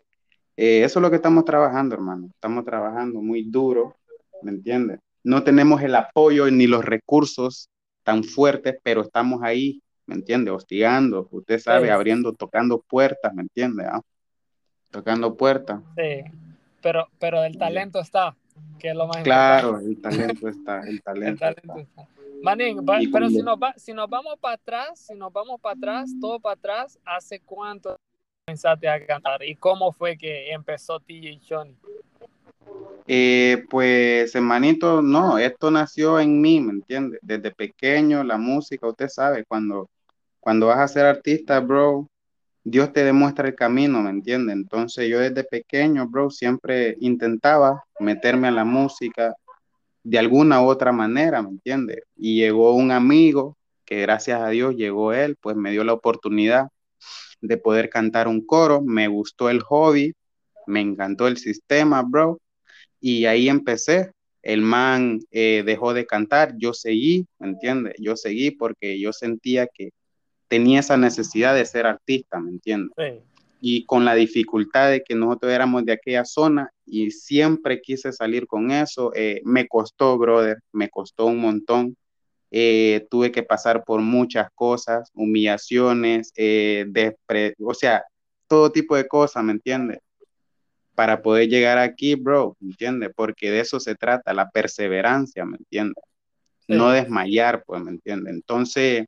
eh, 0.55 0.83
eso 0.83 0.99
es 0.99 1.01
lo 1.01 1.09
que 1.09 1.15
estamos 1.15 1.43
trabajando, 1.43 1.95
hermano. 1.95 2.27
Estamos 2.27 2.63
trabajando 2.63 3.21
muy 3.21 3.43
duro, 3.43 3.95
¿me 4.43 4.51
entiende? 4.51 4.99
No 5.23 5.43
tenemos 5.43 5.81
el 5.81 5.95
apoyo 5.95 6.49
ni 6.51 6.67
los 6.67 6.85
recursos 6.85 7.69
tan 8.03 8.23
fuertes, 8.23 8.75
pero 8.83 9.01
estamos 9.01 9.41
ahí, 9.41 9.81
¿me 10.11 10.17
entiende? 10.17 10.51
Hostigando, 10.51 11.29
usted 11.31 11.57
sabe, 11.57 11.89
abriendo, 11.89 12.33
tocando 12.33 12.81
puertas, 12.81 13.33
¿me 13.33 13.43
entiende? 13.43 13.85
Ah? 13.85 14.01
Tocando 14.89 15.37
puertas. 15.37 15.79
Sí, 15.95 16.29
pero, 16.81 17.07
pero 17.17 17.41
el 17.45 17.57
talento 17.57 18.01
está, 18.01 18.35
que 18.77 18.89
es 18.89 18.95
lo 18.95 19.07
más 19.07 19.23
claro, 19.23 19.81
importante. 19.81 20.01
Claro, 20.01 20.19
el 20.19 20.27
talento 20.27 20.47
está, 20.49 20.79
el 20.81 21.01
talento, 21.03 21.45
está. 21.45 22.07
Manín, 22.43 22.83
pero 22.85 23.29
si 23.29 23.41
nos, 23.41 23.57
va, 23.57 23.73
si 23.77 23.93
nos 23.93 24.09
vamos 24.09 24.37
para 24.39 24.55
atrás, 24.55 24.99
si 24.99 25.13
nos 25.15 25.31
vamos 25.31 25.61
para 25.61 25.75
atrás, 25.75 26.11
todo 26.19 26.39
para 26.39 26.55
atrás, 26.55 26.99
¿hace 27.05 27.39
cuánto 27.39 27.95
comenzaste 28.45 28.89
a 28.89 29.05
cantar? 29.05 29.43
¿Y 29.43 29.55
cómo 29.55 29.93
fue 29.93 30.17
que 30.17 30.51
empezó 30.51 30.99
TJ 30.99 31.39
Johnny? 31.47 31.77
Eh, 33.07 33.63
pues, 33.69 34.33
hermanito, 34.35 35.01
no, 35.01 35.37
esto 35.37 35.71
nació 35.71 36.19
en 36.19 36.41
mí, 36.41 36.59
¿me 36.59 36.73
entiendes? 36.73 37.19
Desde 37.21 37.51
pequeño, 37.51 38.23
la 38.23 38.37
música, 38.37 38.87
usted 38.87 39.09
sabe, 39.09 39.45
cuando, 39.45 39.89
cuando 40.41 40.67
vas 40.67 40.79
a 40.79 40.87
ser 40.87 41.05
artista, 41.05 41.59
bro, 41.61 42.09
Dios 42.63 42.91
te 42.93 43.03
demuestra 43.03 43.47
el 43.47 43.55
camino, 43.55 44.01
¿me 44.01 44.09
entiendes? 44.09 44.55
Entonces 44.55 45.09
yo 45.09 45.19
desde 45.19 45.43
pequeño, 45.43 46.07
bro, 46.09 46.29
siempre 46.29 46.97
intentaba 46.99 47.83
meterme 47.99 48.49
a 48.49 48.51
la 48.51 48.65
música, 48.65 49.35
de 50.03 50.19
alguna 50.19 50.61
u 50.61 50.65
otra 50.67 50.91
manera, 50.91 51.41
¿me 51.41 51.49
entiendes? 51.49 52.01
Y 52.15 52.37
llegó 52.37 52.75
un 52.75 52.91
amigo, 52.91 53.57
que 53.85 54.01
gracias 54.01 54.41
a 54.41 54.49
Dios 54.49 54.75
llegó 54.75 55.13
él, 55.13 55.37
pues 55.39 55.55
me 55.55 55.71
dio 55.71 55.83
la 55.83 55.93
oportunidad 55.93 56.69
de 57.41 57.57
poder 57.57 57.89
cantar 57.89 58.27
un 58.27 58.45
coro, 58.45 58.81
me 58.81 59.07
gustó 59.07 59.49
el 59.49 59.61
hobby, 59.61 60.13
me 60.67 60.81
encantó 60.81 61.27
el 61.27 61.37
sistema, 61.37 62.01
bro, 62.03 62.39
y 62.99 63.25
ahí 63.25 63.49
empecé. 63.49 64.11
El 64.43 64.61
man 64.61 65.19
eh, 65.31 65.63
dejó 65.65 65.93
de 65.93 66.05
cantar, 66.07 66.55
yo 66.57 66.73
seguí, 66.73 67.27
¿me 67.39 67.49
entiendes? 67.49 67.93
Yo 67.99 68.15
seguí 68.15 68.51
porque 68.51 68.99
yo 68.99 69.13
sentía 69.13 69.67
que 69.67 69.91
tenía 70.51 70.81
esa 70.81 70.97
necesidad 70.97 71.55
de 71.55 71.65
ser 71.65 71.87
artista, 71.87 72.39
¿me 72.39 72.51
entiendes? 72.51 72.93
Sí 72.95 73.23
y 73.63 73.85
con 73.85 74.03
la 74.03 74.15
dificultad 74.15 74.89
de 74.89 75.03
que 75.03 75.13
nosotros 75.13 75.51
éramos 75.53 75.85
de 75.85 75.93
aquella 75.93 76.25
zona 76.25 76.71
y 76.83 77.11
siempre 77.11 77.79
quise 77.79 78.11
salir 78.11 78.47
con 78.47 78.71
eso. 78.71 79.11
Eh, 79.13 79.41
me 79.45 79.67
costó, 79.67 80.17
brother, 80.17 80.57
me 80.73 80.89
costó 80.89 81.27
un 81.27 81.37
montón. 81.37 81.95
Eh, 82.49 83.05
tuve 83.11 83.31
que 83.31 83.43
pasar 83.43 83.83
por 83.83 84.01
muchas 84.01 84.49
cosas, 84.55 85.11
humillaciones, 85.13 86.33
eh, 86.35 86.85
o 87.63 87.73
sea, 87.75 88.03
todo 88.47 88.71
tipo 88.71 88.95
de 88.95 89.07
cosas, 89.07 89.43
¿me 89.43 89.53
entiendes? 89.53 89.99
Para 90.95 91.21
poder 91.21 91.47
llegar 91.47 91.77
aquí, 91.77 92.15
bro, 92.15 92.57
¿me 92.59 92.71
entiendes? 92.71 93.11
Porque 93.15 93.51
de 93.51 93.59
eso 93.59 93.79
se 93.79 93.93
trata, 93.95 94.33
la 94.33 94.49
perseverancia, 94.49 95.45
¿me 95.45 95.57
entiendes? 95.57 96.03
No 96.67 96.89
desmayar, 96.89 97.63
pues, 97.65 97.81
¿me 97.81 97.91
entiendes? 97.91 98.33
Entonces, 98.33 99.05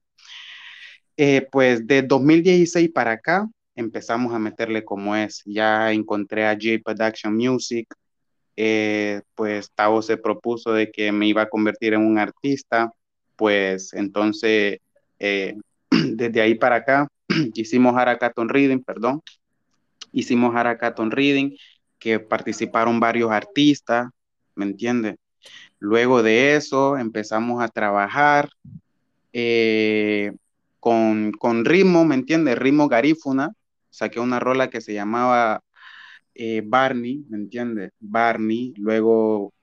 pues 1.52 1.86
de 1.88 2.02
2016 2.02 2.90
para 2.92 3.12
acá, 3.12 3.48
empezamos 3.76 4.34
a 4.34 4.40
meterle 4.40 4.84
como 4.84 5.16
es. 5.16 5.42
Ya 5.46 5.92
encontré 5.92 6.46
a 6.46 6.54
J 6.54 6.82
Production 6.84 7.36
Music, 7.36 7.94
eh, 8.56 9.22
pues 9.36 9.72
Tavo 9.74 10.02
se 10.02 10.18
propuso 10.18 10.74
de 10.74 10.92
que 10.92 11.12
me 11.12 11.28
iba 11.28 11.44
a 11.44 11.50
convertir 11.50 11.94
en 11.94 12.02
un 12.02 12.20
artista, 12.20 12.92
pues 13.36 13.94
entonces 13.94 14.80
eh, 15.20 15.56
desde 15.92 16.42
ahí 16.42 16.56
para 16.56 16.78
acá 16.78 17.08
hicimos 17.56 17.96
Haracaton 17.96 18.50
Reading, 18.50 18.84
perdón, 18.84 19.22
hicimos 20.12 20.56
Haracaton 20.56 21.12
Reading, 21.12 21.56
que 21.98 22.20
participaron 22.20 23.00
varios 23.00 23.32
artistas, 23.32 24.10
¿me 24.56 24.66
entiendes? 24.66 25.16
Luego 25.80 26.22
de 26.24 26.56
eso 26.56 26.98
empezamos 26.98 27.62
a 27.62 27.68
trabajar 27.70 28.50
eh, 29.34 30.32
con, 30.84 31.32
con 31.32 31.64
ritmo, 31.64 32.04
¿me 32.04 32.14
entiendes? 32.14 32.58
Ritmo 32.58 32.90
garífuna, 32.90 33.54
saqué 33.90 34.20
una 34.20 34.42
rola 34.42 34.70
que 34.70 34.82
se 34.82 34.94
llamaba 34.94 35.64
eh, 36.36 36.62
Barney, 36.66 37.24
¿me 37.30 37.38
entiendes? 37.38 37.94
Barney, 38.02 38.74
luego 38.76 39.54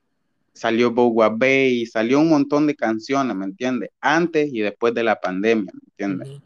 salió 0.54 0.90
Bowa 0.90 1.28
Bay, 1.28 1.84
salió 1.84 2.20
un 2.20 2.30
montón 2.30 2.66
de 2.66 2.74
canciones, 2.74 3.36
¿me 3.36 3.44
entiendes? 3.44 3.90
Antes 4.00 4.50
y 4.50 4.60
después 4.60 4.94
de 4.94 5.02
la 5.02 5.20
pandemia, 5.20 5.70
¿me 5.74 5.80
entiendes? 5.90 6.40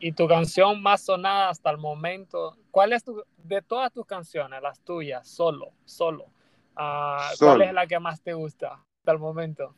Y 0.00 0.12
tu 0.12 0.26
canción 0.26 0.80
más 0.82 1.02
sonada 1.02 1.50
hasta 1.50 1.70
el 1.70 1.76
momento, 1.76 2.56
¿cuál 2.70 2.94
es 2.94 3.04
tu, 3.04 3.22
de 3.44 3.60
todas 3.60 3.92
tus 3.92 4.06
canciones, 4.06 4.62
las 4.62 4.80
tuyas, 4.80 5.28
solo, 5.28 5.68
solo, 5.84 6.24
uh, 6.78 7.36
¿cuál 7.38 7.60
es 7.60 7.74
la 7.74 7.86
que 7.86 8.00
más 8.00 8.22
te 8.22 8.32
gusta 8.32 8.82
hasta 8.96 9.12
el 9.12 9.18
momento? 9.18 9.74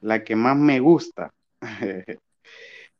La 0.00 0.22
que 0.22 0.36
más 0.36 0.56
me 0.56 0.80
gusta. 0.80 1.32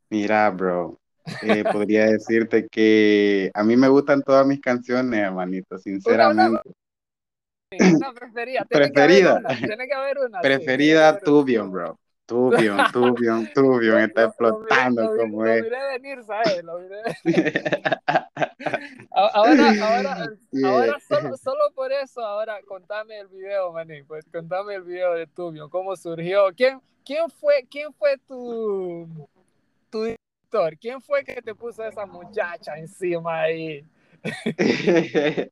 Mira, 0.09 0.49
bro, 0.49 0.99
eh, 1.41 1.63
podría 1.71 2.05
decirte 2.05 2.67
que 2.67 3.51
a 3.53 3.63
mí 3.63 3.75
me 3.75 3.87
gustan 3.87 4.21
todas 4.21 4.45
mis 4.45 4.61
canciones, 4.61 5.19
hermanito, 5.19 5.77
sinceramente. 5.77 6.61
Una, 7.79 8.13
preferida. 8.13 8.65
preferida. 8.65 9.41
Tiene 9.59 9.87
que 9.87 9.93
haber 9.93 10.19
una. 10.19 10.39
Preferida, 10.39 11.19
Tubion, 11.19 11.71
bro. 11.71 11.99
Tubion, 12.27 12.77
Tubion, 12.93 13.49
Tubion, 13.53 14.01
está 14.01 14.25
explotando 14.25 15.15
como 15.15 15.45
es. 15.45 15.57
Lo 15.57 15.63
miré 15.63 15.97
venir, 15.97 16.23
¿sabes? 16.25 16.63
Lo 16.63 16.79
miré 16.79 17.01
ahora, 19.11 19.73
ahora, 19.81 20.27
ahora 20.63 20.99
solo, 20.99 21.37
solo, 21.37 21.71
por 21.73 21.91
eso, 21.91 22.21
ahora 22.21 22.59
contame 22.67 23.17
el 23.19 23.27
video, 23.27 23.71
maní, 23.71 24.03
pues 24.03 24.25
contame 24.31 24.75
el 24.75 24.83
video 24.83 25.13
de 25.13 25.25
Tubion, 25.25 25.69
cómo 25.69 25.95
surgió, 25.95 26.53
quién, 26.55 26.81
quién 27.05 27.29
fue, 27.29 27.65
quién 27.69 27.93
fue 27.93 28.17
tu, 28.27 29.07
tu 29.89 30.05
¿quién 30.79 31.01
fue 31.01 31.23
que 31.23 31.41
te 31.41 31.55
puso 31.55 31.83
esa 31.85 32.05
muchacha 32.05 32.77
encima 32.77 33.41
ahí? 33.41 33.85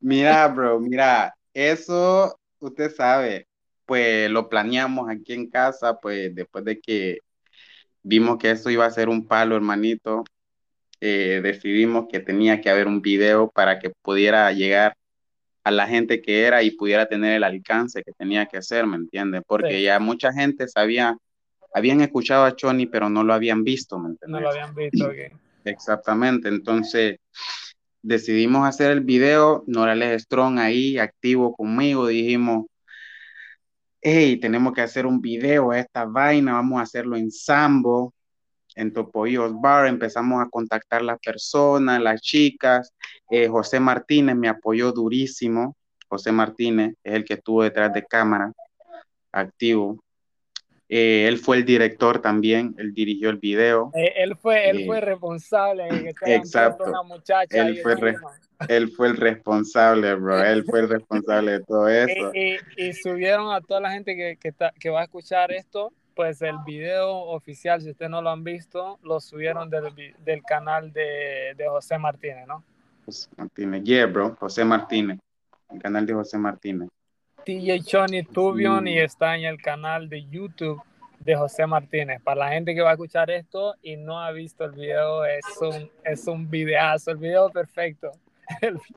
mira, 0.00 0.46
bro, 0.48 0.78
mira, 0.78 1.34
eso 1.54 2.38
usted 2.60 2.90
sabe, 2.94 3.46
pues 3.92 4.30
lo 4.30 4.48
planeamos 4.48 5.10
aquí 5.10 5.34
en 5.34 5.50
casa, 5.50 6.00
pues 6.00 6.34
después 6.34 6.64
de 6.64 6.80
que 6.80 7.18
vimos 8.02 8.38
que 8.38 8.52
eso 8.52 8.70
iba 8.70 8.86
a 8.86 8.90
ser 8.90 9.10
un 9.10 9.28
palo, 9.28 9.54
hermanito, 9.54 10.24
eh, 10.98 11.40
decidimos 11.42 12.06
que 12.10 12.20
tenía 12.20 12.62
que 12.62 12.70
haber 12.70 12.86
un 12.86 13.02
video 13.02 13.50
para 13.50 13.78
que 13.78 13.92
pudiera 14.00 14.50
llegar 14.50 14.96
a 15.62 15.70
la 15.70 15.86
gente 15.86 16.22
que 16.22 16.44
era 16.46 16.62
y 16.62 16.70
pudiera 16.70 17.04
tener 17.04 17.34
el 17.34 17.44
alcance 17.44 18.02
que 18.02 18.12
tenía 18.12 18.46
que 18.46 18.56
hacer, 18.56 18.86
¿me 18.86 18.96
entiendes? 18.96 19.42
Porque 19.46 19.82
ya 19.82 19.98
mucha 19.98 20.32
gente 20.32 20.68
sabía 20.68 21.14
habían 21.74 22.00
escuchado 22.00 22.46
a 22.46 22.56
Choni, 22.56 22.86
pero 22.86 23.10
no 23.10 23.22
lo 23.24 23.34
habían 23.34 23.62
visto, 23.62 23.98
¿me 23.98 24.16
No 24.26 24.40
lo 24.40 24.48
habían 24.48 24.74
visto. 24.74 25.10
Exactamente, 25.66 26.48
entonces 26.48 27.18
decidimos 28.00 28.66
hacer 28.66 28.90
el 28.90 29.02
video, 29.02 29.64
Norales 29.66 30.22
Strong 30.22 30.60
ahí, 30.60 30.96
activo 30.96 31.54
conmigo, 31.54 32.06
dijimos, 32.06 32.64
hey, 34.04 34.36
tenemos 34.40 34.72
que 34.72 34.80
hacer 34.80 35.06
un 35.06 35.20
video 35.20 35.70
a 35.70 35.78
esta 35.78 36.04
vaina, 36.04 36.54
vamos 36.54 36.80
a 36.80 36.82
hacerlo 36.82 37.16
en 37.16 37.30
Sambo, 37.30 38.12
en 38.74 38.92
Topoyos 38.92 39.52
Bar, 39.60 39.86
empezamos 39.86 40.42
a 40.42 40.48
contactar 40.50 41.02
las 41.02 41.20
personas, 41.20 42.02
las 42.02 42.20
chicas, 42.20 42.92
eh, 43.30 43.46
José 43.46 43.78
Martínez 43.78 44.34
me 44.34 44.48
apoyó 44.48 44.90
durísimo, 44.90 45.76
José 46.08 46.32
Martínez 46.32 46.94
es 47.04 47.14
el 47.14 47.24
que 47.24 47.34
estuvo 47.34 47.62
detrás 47.62 47.92
de 47.94 48.04
cámara, 48.04 48.52
activo, 49.30 50.02
eh, 50.94 51.26
él 51.26 51.38
fue 51.38 51.56
el 51.56 51.64
director 51.64 52.20
también, 52.20 52.74
él 52.76 52.92
dirigió 52.92 53.30
el 53.30 53.38
video. 53.38 53.90
Eh, 53.94 54.12
él 54.18 54.36
fue, 54.36 54.68
él 54.68 54.84
fue 54.84 54.98
eh, 54.98 55.00
responsable 55.00 55.84
de 55.84 56.12
que 56.12 56.34
exacto. 56.34 56.84
una 56.84 57.02
muchacha. 57.02 57.66
Él 57.66 57.78
fue, 57.82 57.96
él 58.68 58.90
fue 58.90 59.08
el 59.08 59.16
responsable, 59.16 60.14
bro. 60.16 60.44
Él 60.44 60.64
fue 60.64 60.80
el 60.80 60.90
responsable 60.90 61.52
de 61.52 61.60
todo 61.60 61.88
eso. 61.88 62.30
Y, 62.34 62.92
subieron 62.92 63.54
a 63.54 63.62
toda 63.62 63.80
la 63.80 63.90
gente 63.92 64.14
que, 64.14 64.36
que, 64.36 64.52
que, 64.78 64.90
va 64.90 65.00
a 65.00 65.04
escuchar 65.04 65.50
esto, 65.50 65.94
pues 66.14 66.42
el 66.42 66.56
video 66.66 67.10
oficial, 67.10 67.80
si 67.80 67.88
ustedes 67.88 68.10
no 68.10 68.20
lo 68.20 68.28
han 68.28 68.44
visto, 68.44 68.98
lo 69.02 69.18
subieron 69.18 69.70
del, 69.70 69.94
del 70.22 70.42
canal 70.42 70.92
de, 70.92 71.54
de, 71.56 71.68
José 71.68 71.96
Martínez, 71.96 72.46
¿no? 72.46 72.62
José 73.06 73.30
Martínez, 73.38 73.82
yeah, 73.84 74.04
bro. 74.04 74.36
José 74.38 74.62
Martínez. 74.62 75.18
El 75.70 75.80
canal 75.80 76.04
de 76.04 76.12
José 76.12 76.36
Martínez. 76.36 76.90
TJ 77.44 77.82
Choni 77.84 78.22
Tubion 78.22 78.86
y 78.86 78.98
está 78.98 79.36
en 79.36 79.44
el 79.44 79.60
canal 79.60 80.08
de 80.08 80.24
YouTube 80.28 80.80
de 81.20 81.36
José 81.36 81.66
Martínez. 81.66 82.20
Para 82.22 82.46
la 82.46 82.48
gente 82.50 82.74
que 82.74 82.80
va 82.80 82.90
a 82.90 82.92
escuchar 82.92 83.30
esto 83.30 83.74
y 83.82 83.96
no 83.96 84.20
ha 84.20 84.32
visto 84.32 84.64
el 84.64 84.72
video, 84.72 85.24
es 85.24 85.44
un, 85.60 85.90
es 86.04 86.26
un 86.26 86.48
videazo, 86.48 87.10
el 87.10 87.18
video 87.18 87.50
perfecto. 87.50 88.10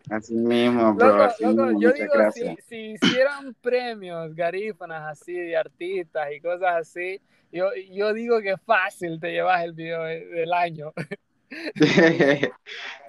Así 0.10 0.34
mismo, 0.34 0.94
bro. 0.94 1.30
yo 1.40 1.92
digo, 1.92 2.32
si, 2.34 2.58
si, 2.68 2.76
hicieran 2.94 3.56
premios 3.62 4.36
garífanas 4.36 5.12
así 5.12 5.34
de 5.34 5.56
artistas 5.56 6.28
y 6.36 6.42
cosas 6.42 6.76
así, 6.76 7.22
yo, 7.52 7.70
yo 7.92 8.14
digo 8.14 8.42
que 8.42 8.58
fácil 8.58 9.20
te 9.20 9.32
llevas 9.32 9.64
el 9.64 9.74
video 9.74 10.04
del 10.04 10.52
año. 10.52 10.94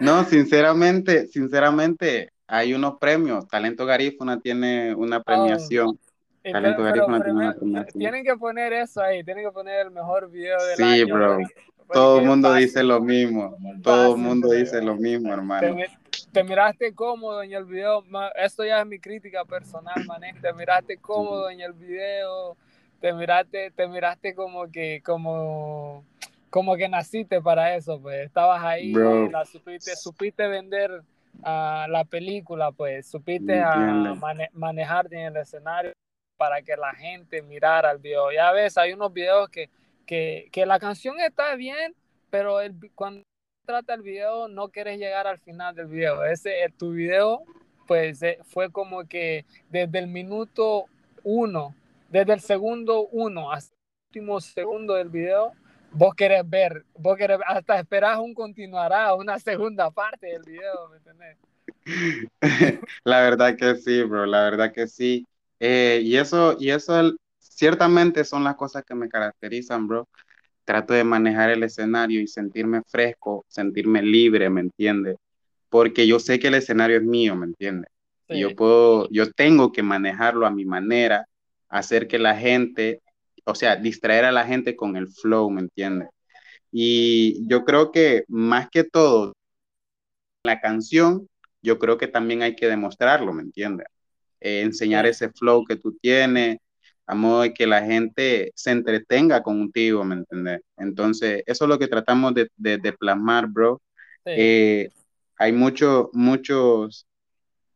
no, 0.00 0.24
sinceramente, 0.24 1.26
sinceramente, 1.26 2.32
hay 2.46 2.74
unos 2.74 2.98
premios. 2.98 3.46
Talento 3.48 3.86
Garífuna 3.86 4.40
tiene 4.40 4.94
una 4.94 5.22
premiación. 5.22 5.98
Talento 6.42 6.76
pero, 6.82 6.84
Garífuna 6.84 7.18
pero 7.18 7.24
tiene 7.24 7.38
una 7.38 7.52
primero, 7.54 7.58
premiación. 7.58 7.98
tienen 7.98 8.24
que 8.24 8.36
poner 8.36 8.72
eso 8.72 9.02
ahí, 9.02 9.24
tienen 9.24 9.44
que 9.44 9.50
poner 9.50 9.86
el 9.86 9.90
mejor 9.90 10.30
video 10.30 10.56
del 10.64 10.76
Sí, 10.76 10.82
año. 10.82 11.14
bro. 11.14 11.36
porque- 11.38 11.54
Todo 11.92 12.18
el 12.18 12.24
mundo 12.26 12.48
fácil, 12.48 12.66
dice 12.66 12.82
lo 12.82 13.00
mismo. 13.00 13.56
Todo 13.82 14.14
el 14.16 14.20
mundo 14.20 14.50
dice 14.50 14.82
lo 14.82 14.96
mismo, 14.96 15.32
hermano. 15.32 15.76
te 16.32 16.44
miraste 16.44 16.92
cómodo 16.94 17.42
en 17.42 17.52
el 17.52 17.64
video. 17.64 18.02
Esto 18.34 18.64
ya 18.64 18.80
es 18.80 18.86
mi 18.86 18.98
crítica 18.98 19.44
personal, 19.44 19.94
mané. 20.06 20.34
Te 20.42 20.52
miraste 20.52 20.98
cómodo 20.98 21.48
en 21.48 21.60
el 21.60 21.72
video. 21.72 22.56
Te 23.00 23.12
miraste, 23.12 23.70
te 23.70 23.86
miraste 23.86 24.34
como 24.34 24.70
que, 24.70 25.00
como, 25.04 26.04
como 26.50 26.76
que 26.76 26.88
naciste 26.88 27.40
para 27.40 27.74
eso, 27.76 28.00
pues. 28.00 28.26
Estabas 28.26 28.62
ahí, 28.64 28.92
Bro. 28.92 29.30
la 29.30 29.44
supiste, 29.44 29.94
supiste 29.96 30.46
vender 30.48 31.02
ah, 31.42 31.86
la 31.88 32.04
película, 32.04 32.72
pues. 32.72 33.06
Supiste 33.08 33.54
¿Me 33.56 33.60
a 33.62 33.76
mane- 33.76 34.50
manejarte 34.52 35.16
en 35.16 35.26
el 35.26 35.36
escenario 35.36 35.92
para 36.36 36.62
que 36.62 36.76
la 36.76 36.92
gente 36.94 37.42
mirara 37.42 37.90
el 37.90 37.98
video. 37.98 38.30
Ya 38.32 38.52
ves, 38.52 38.76
hay 38.76 38.92
unos 38.92 39.12
videos 39.12 39.48
que, 39.48 39.70
que, 40.06 40.48
que 40.52 40.66
la 40.66 40.78
canción 40.78 41.18
está 41.20 41.54
bien, 41.54 41.94
pero 42.30 42.60
el, 42.60 42.74
cuando 42.94 43.22
trata 43.66 43.94
el 43.94 44.02
video 44.02 44.46
no 44.48 44.68
quieres 44.68 44.98
llegar 44.98 45.26
al 45.26 45.38
final 45.38 45.74
del 45.74 45.86
video. 45.86 46.24
Ese, 46.24 46.62
eh, 46.62 46.68
tu 46.76 46.92
video, 46.92 47.42
pues 47.86 48.22
eh, 48.22 48.38
fue 48.44 48.70
como 48.70 49.04
que 49.08 49.44
desde 49.70 49.98
el 49.98 50.06
minuto 50.08 50.84
uno, 51.24 51.74
desde 52.08 52.34
el 52.34 52.40
segundo 52.40 53.08
uno 53.08 53.50
hasta 53.50 53.74
el 53.74 54.20
último 54.20 54.40
segundo 54.40 54.94
del 54.94 55.08
video, 55.08 55.52
vos 55.96 56.14
querés 56.14 56.48
ver, 56.48 56.84
vos 56.94 57.16
querés, 57.16 57.38
hasta 57.46 57.78
esperás 57.80 58.18
un 58.18 58.34
continuará, 58.34 59.14
una 59.14 59.38
segunda 59.38 59.90
parte 59.90 60.26
del 60.28 60.44
video, 60.44 60.88
¿me 60.90 60.96
entendés? 60.98 61.38
La 63.04 63.20
verdad 63.22 63.56
que 63.56 63.76
sí, 63.76 64.02
bro, 64.02 64.26
la 64.26 64.42
verdad 64.44 64.72
que 64.72 64.86
sí. 64.88 65.26
Eh, 65.60 66.00
y 66.02 66.16
eso, 66.16 66.56
y 66.58 66.70
eso 66.70 67.14
ciertamente 67.38 68.24
son 68.24 68.44
las 68.44 68.56
cosas 68.56 68.84
que 68.84 68.94
me 68.94 69.08
caracterizan, 69.08 69.86
bro. 69.88 70.08
Trato 70.64 70.94
de 70.94 71.04
manejar 71.04 71.50
el 71.50 71.62
escenario 71.64 72.20
y 72.22 72.28
sentirme 72.28 72.82
fresco, 72.88 73.44
sentirme 73.48 74.02
libre, 74.02 74.50
¿me 74.50 74.62
entiendes? 74.62 75.16
Porque 75.70 76.06
yo 76.06 76.20
sé 76.20 76.38
que 76.40 76.48
el 76.48 76.54
escenario 76.56 76.98
es 76.98 77.04
mío, 77.04 77.36
¿me 77.36 77.46
entiendes? 77.46 77.90
Y 78.30 78.40
yo 78.40 78.50
Sí, 78.50 78.56
puedo, 78.56 79.08
yo 79.10 79.32
tengo 79.32 79.72
que 79.72 79.82
manejarlo 79.82 80.46
a 80.46 80.50
mi 80.50 80.64
manera, 80.66 81.26
hacer 81.68 82.08
que 82.08 82.18
la 82.18 82.36
gente, 82.36 83.02
o 83.46 83.54
sea, 83.56 83.76
distraer 83.76 84.26
a 84.26 84.32
la 84.32 84.46
gente 84.46 84.76
con 84.76 84.96
el 84.96 85.08
flow, 85.08 85.50
¿me 85.50 85.62
entiendes? 85.62 86.10
Y 86.72 87.46
yo 87.48 87.64
creo 87.64 87.92
que 87.92 88.24
más 88.28 88.68
que 88.70 88.84
todo, 88.84 89.34
la 90.44 90.60
canción, 90.60 91.28
yo 91.62 91.78
creo 91.78 91.98
que 91.98 92.06
también 92.08 92.42
hay 92.42 92.54
que 92.56 92.68
demostrarlo, 92.68 93.32
¿me 93.32 93.42
entiendes? 93.42 93.86
Eh, 94.40 94.62
enseñar 94.62 95.06
ese 95.06 95.30
flow 95.30 95.64
que 95.66 95.76
tú 95.76 95.96
tienes, 96.00 96.58
a 97.06 97.14
modo 97.14 97.42
de 97.42 97.54
que 97.54 97.66
la 97.66 97.82
gente 97.84 98.52
se 98.54 98.70
entretenga 98.72 99.42
contigo, 99.42 100.04
¿me 100.04 100.16
entiendes? 100.16 100.60
Entonces, 100.76 101.42
eso 101.46 101.64
es 101.64 101.68
lo 101.68 101.78
que 101.78 101.88
tratamos 101.88 102.34
de, 102.34 102.50
de- 102.56 102.78
de 102.78 102.92
plasmar, 102.92 103.48
bro. 103.48 103.82
sí, 104.24 104.32
Eh, 104.34 104.90
hay 105.38 105.52
muchos, 105.52 106.08
muchos, 106.12 107.06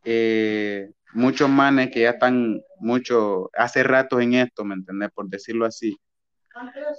eh, 0.04 0.90
muchos 1.12 1.48
manes 1.50 1.90
que 1.90 2.00
ya 2.02 2.10
están 2.10 2.60
mucho, 2.78 3.50
hace 3.54 3.82
rato 3.82 4.20
en 4.20 4.34
esto, 4.34 4.64
¿me 4.64 4.74
entendés? 4.74 5.10
Por 5.14 5.28
decirlo 5.28 5.66
así, 5.66 5.98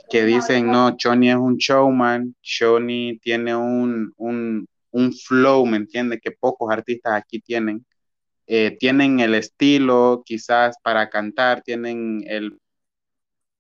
que 0.10 0.26
dicen, 0.26 0.70
no, 0.72 0.96
Johnny 1.02 1.30
es 1.30 1.36
un 1.36 1.58
showman, 1.58 2.36
Johnny 2.44 3.18
tiene 3.20 3.56
un, 3.56 4.14
un, 4.18 4.68
un 4.92 5.14
flow, 5.14 5.66
¿me 5.66 5.78
entiendes? 5.78 6.20
Que 6.22 6.32
pocos 6.32 6.72
artistas 6.72 7.14
aquí 7.14 7.40
tienen. 7.40 7.86
Eh, 8.48 8.78
tienen 8.80 9.20
el 9.22 9.36
estilo, 9.36 10.24
quizás 10.26 10.76
para 10.84 11.10
cantar, 11.10 11.62
tienen 11.64 12.24
el, 12.28 12.58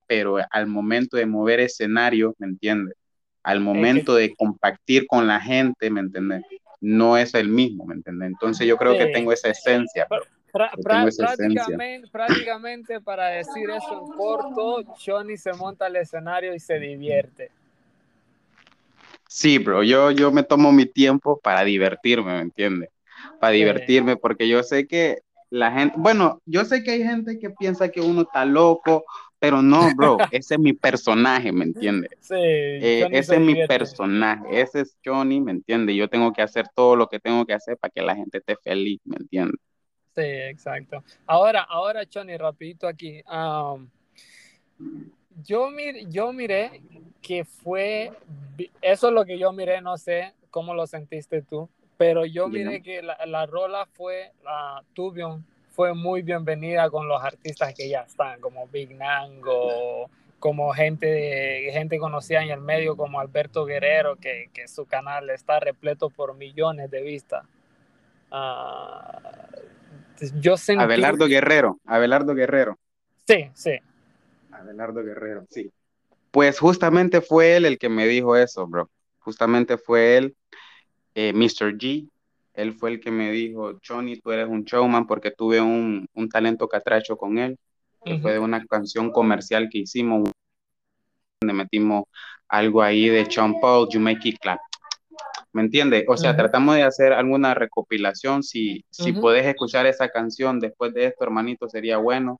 pero 0.07 0.37
al 0.51 0.67
momento 0.67 1.17
de 1.17 1.25
mover 1.25 1.59
escenario, 1.61 2.35
¿me 2.37 2.47
entiendes? 2.47 2.95
Al 3.43 3.59
momento 3.61 4.15
de 4.15 4.35
compartir 4.35 5.07
con 5.07 5.27
la 5.27 5.39
gente, 5.39 5.89
¿me 5.89 6.01
entiendes? 6.01 6.43
No 6.81 7.17
es 7.17 7.33
el 7.33 7.47
mismo, 7.47 7.85
¿me 7.85 7.95
entiendes? 7.95 8.27
Entonces 8.29 8.67
yo 8.67 8.77
creo 8.77 8.97
que 8.97 9.07
tengo 9.07 9.31
esa 9.31 9.49
esencia, 9.49 10.07
Pra- 10.07 10.21
pra- 10.51 10.77
pra- 10.81 11.11
prácticamente, 11.15 12.07
prácticamente 12.09 13.01
para 13.01 13.27
decir 13.29 13.69
eso 13.69 13.97
en 13.97 14.07
corto, 14.07 14.83
Johnny 15.05 15.37
se 15.37 15.53
monta 15.53 15.85
al 15.87 15.95
escenario 15.95 16.53
y 16.53 16.59
se 16.59 16.79
divierte. 16.79 17.51
Sí, 19.27 19.59
bro, 19.59 19.83
yo, 19.83 20.11
yo 20.11 20.31
me 20.31 20.43
tomo 20.43 20.71
mi 20.71 20.85
tiempo 20.85 21.39
para 21.39 21.63
divertirme, 21.63 22.33
¿me 22.33 22.41
entiendes? 22.41 22.89
Para 23.39 23.53
divertirme, 23.53 24.17
porque 24.17 24.47
yo 24.47 24.61
sé 24.63 24.87
que 24.87 25.19
la 25.49 25.71
gente, 25.71 25.95
bueno, 25.97 26.41
yo 26.45 26.65
sé 26.65 26.83
que 26.83 26.91
hay 26.91 27.03
gente 27.03 27.39
que 27.39 27.49
piensa 27.49 27.89
que 27.89 28.01
uno 28.01 28.23
está 28.23 28.45
loco, 28.45 29.03
pero 29.39 29.61
no, 29.61 29.93
bro, 29.95 30.25
ese 30.29 30.55
es 30.55 30.59
mi 30.59 30.73
personaje, 30.73 31.51
¿me 31.51 31.63
entiendes? 31.65 32.11
sí, 32.21 32.35
Eh, 32.79 33.07
ese 33.11 33.35
se 33.35 33.35
es 33.35 33.41
mi 33.41 33.55
personaje, 33.57 34.61
ese 34.61 34.81
es 34.81 34.97
Johnny, 35.05 35.41
¿me 35.41 35.51
entiendes? 35.51 35.95
Yo 35.97 36.09
tengo 36.09 36.33
que 36.33 36.41
hacer 36.43 36.67
todo 36.75 36.95
lo 36.95 37.07
que 37.07 37.19
tengo 37.19 37.45
que 37.45 37.53
hacer 37.53 37.77
para 37.77 37.91
que 37.91 38.01
la 38.01 38.15
gente 38.15 38.39
esté 38.39 38.55
feliz, 38.63 38.99
¿me 39.05 39.17
entiendes? 39.17 39.59
Sí, 40.15 40.21
exacto. 40.21 41.03
Ahora, 41.25 41.61
ahora, 41.63 42.01
Johnny, 42.11 42.35
rapidito 42.37 42.87
aquí. 42.87 43.21
um, 43.31 43.87
yo, 45.43 45.69
mir- 45.69 46.07
yo 46.09 46.33
miré 46.33 46.81
que 47.21 47.45
fue, 47.45 48.11
eso 48.81 49.07
es 49.07 49.13
lo 49.13 49.25
que 49.25 49.37
yo 49.37 49.51
miré, 49.53 49.81
no 49.81 49.97
sé 49.97 50.33
cómo 50.49 50.73
lo 50.73 50.85
sentiste 50.87 51.41
tú, 51.41 51.69
pero 51.97 52.25
yo 52.25 52.47
miré 52.47 52.81
que 52.81 53.01
la, 53.01 53.17
la 53.25 53.45
rola 53.45 53.85
fue, 53.85 54.31
la 54.43 54.83
Tubion, 54.93 55.45
fue 55.69 55.93
muy 55.93 56.21
bienvenida 56.21 56.89
con 56.89 57.07
los 57.07 57.23
artistas 57.23 57.73
que 57.73 57.87
ya 57.87 58.01
están, 58.01 58.41
como 58.41 58.67
Big 58.67 58.93
Nango, 58.95 60.09
como 60.39 60.73
gente, 60.73 61.69
gente 61.71 61.97
conocida 61.99 62.43
en 62.43 62.49
el 62.49 62.59
medio 62.59 62.97
como 62.97 63.19
Alberto 63.21 63.63
Guerrero, 63.65 64.17
que, 64.17 64.49
que 64.53 64.67
su 64.67 64.85
canal 64.85 65.29
está 65.29 65.59
repleto 65.61 66.09
por 66.09 66.35
millones 66.35 66.91
de 66.91 67.01
vistas. 67.01 67.45
Ah, 68.31 69.19
yo 70.39 70.57
sentí... 70.57 70.83
Abelardo 70.83 71.27
Guerrero, 71.27 71.79
Abelardo 71.85 72.35
Guerrero, 72.35 72.77
Sí, 73.27 73.49
sí. 73.53 73.71
Abelardo 74.51 75.03
Guerrero, 75.03 75.45
sí. 75.49 75.71
Pues 76.31 76.59
justamente 76.59 77.21
fue 77.21 77.55
él 77.55 77.65
el 77.65 77.77
que 77.77 77.89
me 77.89 78.07
dijo 78.07 78.35
eso, 78.35 78.67
bro. 78.67 78.89
Justamente 79.19 79.77
fue 79.77 80.17
él, 80.17 80.35
eh, 81.15 81.33
Mr. 81.33 81.77
G. 81.77 82.09
Él 82.53 82.73
fue 82.73 82.91
el 82.91 82.99
que 82.99 83.11
me 83.11 83.31
dijo, 83.31 83.79
Johnny, 83.85 84.17
tú 84.17 84.31
eres 84.31 84.47
un 84.47 84.63
showman 84.63 85.07
porque 85.07 85.31
tuve 85.31 85.61
un, 85.61 86.05
un 86.13 86.29
talento 86.29 86.67
catracho 86.67 87.15
con 87.15 87.37
él, 87.37 87.57
que 88.03 88.19
fue 88.19 88.33
de 88.33 88.39
una 88.39 88.65
canción 88.65 89.11
comercial 89.11 89.69
que 89.71 89.79
hicimos, 89.79 90.29
donde 91.39 91.53
metimos 91.53 92.03
algo 92.47 92.81
ahí 92.81 93.07
de 93.07 93.25
Sean 93.29 93.59
Paul, 93.61 93.87
You 93.89 93.99
Make 93.99 94.27
It 94.27 94.39
Clap. 94.41 94.59
¿Me 95.53 95.61
entiendes? 95.63 96.05
O 96.07 96.15
sea, 96.17 96.31
Ujú. 96.31 96.37
tratamos 96.37 96.75
de 96.75 96.83
hacer 96.83 97.13
alguna 97.13 97.53
recopilación. 97.53 98.43
Si, 98.43 98.83
si 98.89 99.11
puedes 99.13 99.45
escuchar 99.45 99.85
esa 99.85 100.09
canción 100.09 100.59
después 100.59 100.93
de 100.93 101.05
esto, 101.07 101.23
hermanito, 101.25 101.67
sería 101.69 101.97
bueno 101.97 102.39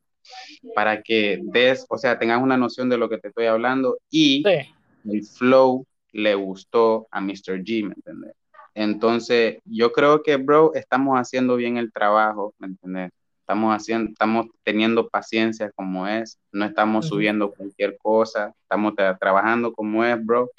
para 0.75 1.01
que 1.01 1.39
des, 1.43 1.85
o 1.89 1.97
sea, 1.97 2.17
tengas 2.17 2.41
una 2.41 2.57
noción 2.57 2.89
de 2.89 2.97
lo 2.97 3.09
que 3.09 3.17
te 3.17 3.29
estoy 3.29 3.45
hablando 3.47 3.97
y 4.09 4.43
Sí, 4.45 4.75
el 5.05 5.23
flow 5.25 5.85
le 6.13 6.35
gustó 6.35 7.07
a 7.11 7.21
Mr. 7.21 7.63
G, 7.63 7.83
¿me 7.87 7.93
entiendes? 7.95 8.33
Entonces, 8.73 9.57
yo 9.65 9.91
creo 9.91 10.23
que, 10.23 10.37
bro, 10.37 10.73
estamos 10.73 11.17
haciendo 11.17 11.55
bien 11.55 11.77
el 11.77 11.91
trabajo, 11.91 12.53
¿me 12.59 12.67
entiendes? 12.67 13.11
Estamos 13.41 13.75
haciendo, 13.75 14.11
estamos 14.11 14.47
teniendo 14.63 15.09
paciencia 15.09 15.71
como 15.71 16.07
es, 16.07 16.37
no 16.53 16.63
estamos 16.65 17.07
subiendo 17.07 17.51
cualquier 17.51 17.97
cosa, 17.97 18.53
estamos 18.61 18.93
tra- 18.93 19.17
trabajando 19.19 19.73
como 19.73 20.05
es, 20.05 20.23
bro, 20.25 20.49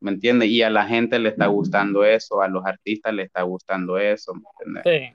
¿me 0.00 0.12
entiendes? 0.12 0.48
Y 0.50 0.62
a 0.62 0.70
la 0.70 0.86
gente 0.86 1.18
le 1.18 1.28
está 1.30 1.46
gustando 1.46 2.04
eso, 2.04 2.40
a 2.42 2.48
los 2.48 2.64
artistas 2.66 3.14
le 3.14 3.24
está 3.24 3.42
gustando 3.42 3.98
eso, 3.98 4.34
¿me 4.34 4.42
entiendes? 4.50 4.84
sí. 4.84 5.12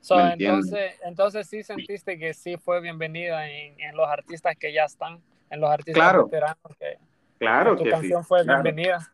So, 0.00 0.16
¿Me 0.16 0.32
entiendes? 0.32 0.64
entonces, 0.66 0.94
entonces 1.04 1.48
sí 1.48 1.62
sentiste 1.62 2.18
que 2.18 2.34
sí 2.34 2.56
fue 2.58 2.80
bienvenida 2.80 3.48
en, 3.48 3.80
en 3.80 3.96
los 3.96 4.08
artistas 4.08 4.54
que 4.58 4.72
ya 4.72 4.84
están, 4.84 5.22
en 5.50 5.60
los 5.60 5.70
artistas 5.70 5.94
Claro, 5.94 6.26
veteranos, 6.26 6.58
que, 6.78 6.98
que 7.38 7.38
claro 7.38 7.76
tu 7.76 7.84
que 7.84 7.90
sí, 7.90 7.96
canción 7.96 8.24
fue 8.24 8.42
claro, 8.44 8.62
bienvenida. 8.62 9.12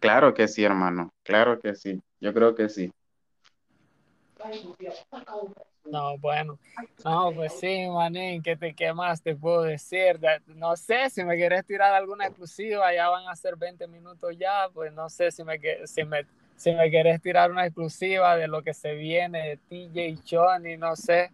claro 0.00 0.34
que 0.34 0.48
sí, 0.48 0.64
hermano, 0.64 1.10
claro 1.22 1.58
que 1.60 1.74
sí, 1.74 2.00
yo 2.20 2.34
creo 2.34 2.54
que 2.54 2.68
sí. 2.68 2.90
No, 5.84 6.16
bueno. 6.18 6.58
No, 7.04 7.32
pues 7.34 7.52
sí, 7.54 7.86
manín, 7.88 8.42
¿qué, 8.42 8.56
te, 8.56 8.72
¿qué 8.74 8.92
más 8.92 9.22
te 9.22 9.34
puedo 9.36 9.62
decir? 9.62 10.18
De- 10.18 10.40
No 10.54 10.76
sé, 10.76 11.10
si 11.10 11.24
me 11.24 11.36
quieres 11.36 11.66
tirar 11.66 11.92
alguna 11.94 12.26
exclusiva, 12.26 12.94
ya 12.94 13.08
van 13.08 13.28
a 13.28 13.36
ser 13.36 13.56
20 13.56 13.86
minutos 13.88 14.36
ya, 14.38 14.68
pues 14.72 14.92
no 14.92 15.08
sé 15.10 15.30
si 15.30 15.42
me, 15.44 15.58
si 15.84 16.04
me, 16.04 16.24
si 16.56 16.72
me 16.72 16.88
quieres 16.90 17.20
tirar 17.20 17.50
una 17.50 17.66
exclusiva 17.66 18.36
de 18.36 18.46
lo 18.48 18.62
que 18.62 18.72
se 18.74 18.94
viene 18.94 19.58
de 19.68 19.88
TJ 19.90 20.22
Johnny, 20.28 20.76
no 20.76 20.94
sé. 20.96 21.32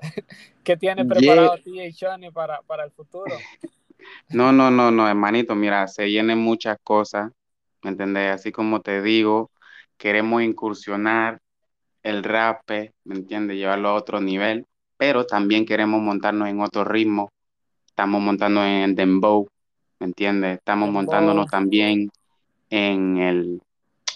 ¿Qué 0.64 0.76
tiene 0.76 1.04
Yeah. 1.04 1.14
preparado 1.14 1.56
TJ 1.58 1.96
Johnny 1.98 2.30
para, 2.30 2.60
para 2.62 2.84
el 2.84 2.90
futuro? 2.90 3.38
No, 4.30 4.52
no, 4.52 4.70
no, 4.70 4.90
no, 4.90 5.08
hermanito, 5.08 5.54
mira, 5.54 5.86
se 5.86 6.04
vienen 6.04 6.38
muchas 6.38 6.76
cosas, 6.82 7.30
¿me 7.82 7.90
entendés? 7.90 8.32
Así 8.32 8.52
como 8.52 8.80
te 8.80 9.00
digo, 9.00 9.50
queremos 9.96 10.42
incursionar 10.42 11.40
el 12.04 12.22
rap, 12.22 12.60
¿me 13.04 13.16
entiendes? 13.16 13.56
Llevarlo 13.56 13.88
a 13.88 13.94
otro 13.94 14.20
nivel. 14.20 14.64
pero 14.96 15.26
también 15.26 15.66
queremos 15.66 16.00
montarnos 16.00 16.48
en 16.48 16.60
otro 16.60 16.84
ritmo. 16.84 17.30
Estamos 17.88 18.22
montando 18.22 18.64
en 18.64 18.94
dembow, 18.94 19.46
¿me 19.98 20.06
entiendes? 20.06 20.58
Estamos 20.58 20.90
montándonos 20.90 21.46
también 21.48 22.08
en 22.70 23.18
el, 23.18 23.60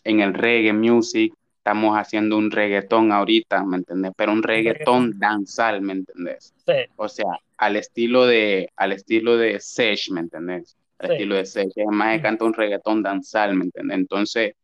en 0.04 0.20
el 0.20 0.34
reggae 0.34 0.72
music. 0.72 1.34
Estamos 1.58 1.96
haciendo 1.98 2.38
un 2.38 2.50
reggaetón 2.50 3.12
ahorita, 3.12 3.64
¿me 3.64 3.78
entiendes? 3.78 4.12
Pero 4.16 4.32
un 4.32 4.42
reggaetón 4.42 5.18
danzal, 5.18 5.82
¿me 5.82 5.92
entendés? 5.94 6.54
Sí. 6.66 6.74
O 6.96 7.08
sea, 7.08 7.26
al 7.58 7.76
estilo 7.76 8.24
de, 8.26 8.70
al 8.76 8.92
estilo 8.92 9.36
de 9.36 9.60
Sesh, 9.60 10.10
¿me 10.10 10.20
entendés? 10.20 10.76
Al 10.98 11.12
estilo 11.12 11.34
de 11.34 11.44
Sesh. 11.44 11.72
Además, 11.76 12.16
me 12.16 12.22
canta 12.22 12.44
un 12.44 12.54
reggaetón 12.54 13.02
danzal, 13.02 13.54
¿me 13.54 13.64
entiendes? 13.64 13.98
Entonces, 13.98 14.54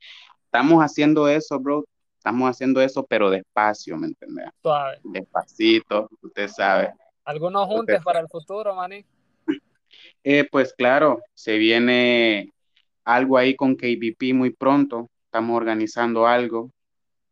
estamos 0.47 0.81
haciendo 0.83 1.29
eso, 1.29 1.59
bro. 1.61 1.85
Estamos 2.25 2.49
haciendo 2.49 2.81
eso, 2.81 3.05
pero 3.05 3.29
despacio, 3.29 3.99
¿me 3.99 4.07
entiendes? 4.07 4.47
Suave. 4.63 4.99
Despacito, 5.05 6.09
usted 6.23 6.49
sabe. 6.49 6.95
¿Algunos 7.23 7.67
juntos 7.67 8.03
para 8.03 8.21
el 8.21 8.29
futuro, 8.29 8.75
Maní? 8.75 9.05
Eh, 10.27 10.49
pues 10.51 10.73
claro, 10.73 11.21
se 11.35 11.59
viene 11.59 12.51
algo 13.05 13.37
ahí 13.37 13.55
con 13.55 13.77
KBP 13.77 14.33
muy 14.33 14.51
pronto. 14.51 15.11
Estamos 15.27 15.55
organizando 15.55 16.27
algo. 16.27 16.71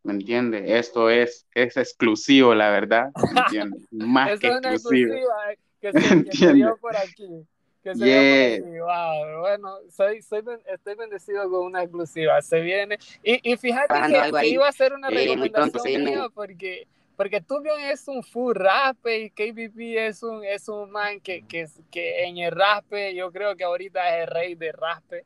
¿Me 0.03 0.13
entiendes? 0.13 0.63
Esto 0.67 1.09
es, 1.09 1.47
es 1.55 1.75
exclusivo, 1.75 2.53
la 2.53 2.69
verdad. 2.69 3.09
¿Me 3.33 3.39
entiendes? 3.41 3.87
Más 3.91 4.39
que 4.39 4.47
exclusivo. 4.47 5.15
Eh, 5.15 5.57
que 5.81 5.91
se, 5.99 6.23
que 6.23 6.37
se 6.37 6.53
dio 6.53 6.77
por 6.79 6.95
aquí. 6.95 7.47
Que 7.83 7.95
se 7.95 8.05
yeah. 8.05 8.59
Wow. 8.61 9.41
Bueno, 9.41 9.75
soy, 9.89 10.21
soy, 10.21 10.41
estoy 10.71 10.95
bendecido 10.95 11.49
con 11.49 11.65
una 11.65 11.83
exclusiva. 11.83 12.41
Se 12.41 12.61
viene. 12.61 12.97
Y, 13.23 13.51
y 13.51 13.57
fíjate 13.57 13.93
que, 14.07 14.31
que, 14.39 14.47
iba 14.47 14.67
a 14.67 14.71
ser 14.71 14.93
una 14.93 15.09
eh, 15.09 15.27
recomendación 15.27 16.03
mía 16.03 16.27
porque 16.33 16.87
porque 17.15 17.41
Tubion 17.41 17.79
es 17.79 18.07
un 18.07 18.23
full 18.23 18.55
rape 18.55 19.19
y 19.19 19.29
KBP 19.29 19.97
es 19.97 20.23
un, 20.23 20.43
es 20.43 20.67
un 20.67 20.89
man 20.91 21.19
que, 21.19 21.43
que, 21.43 21.67
que 21.91 22.25
en 22.25 22.37
el 22.37 22.51
raspe, 22.51 23.13
yo 23.13 23.31
creo 23.31 23.55
que 23.55 23.63
ahorita 23.63 24.17
es 24.17 24.27
el 24.27 24.33
rey 24.33 24.55
de 24.55 24.71
raspe. 24.71 25.25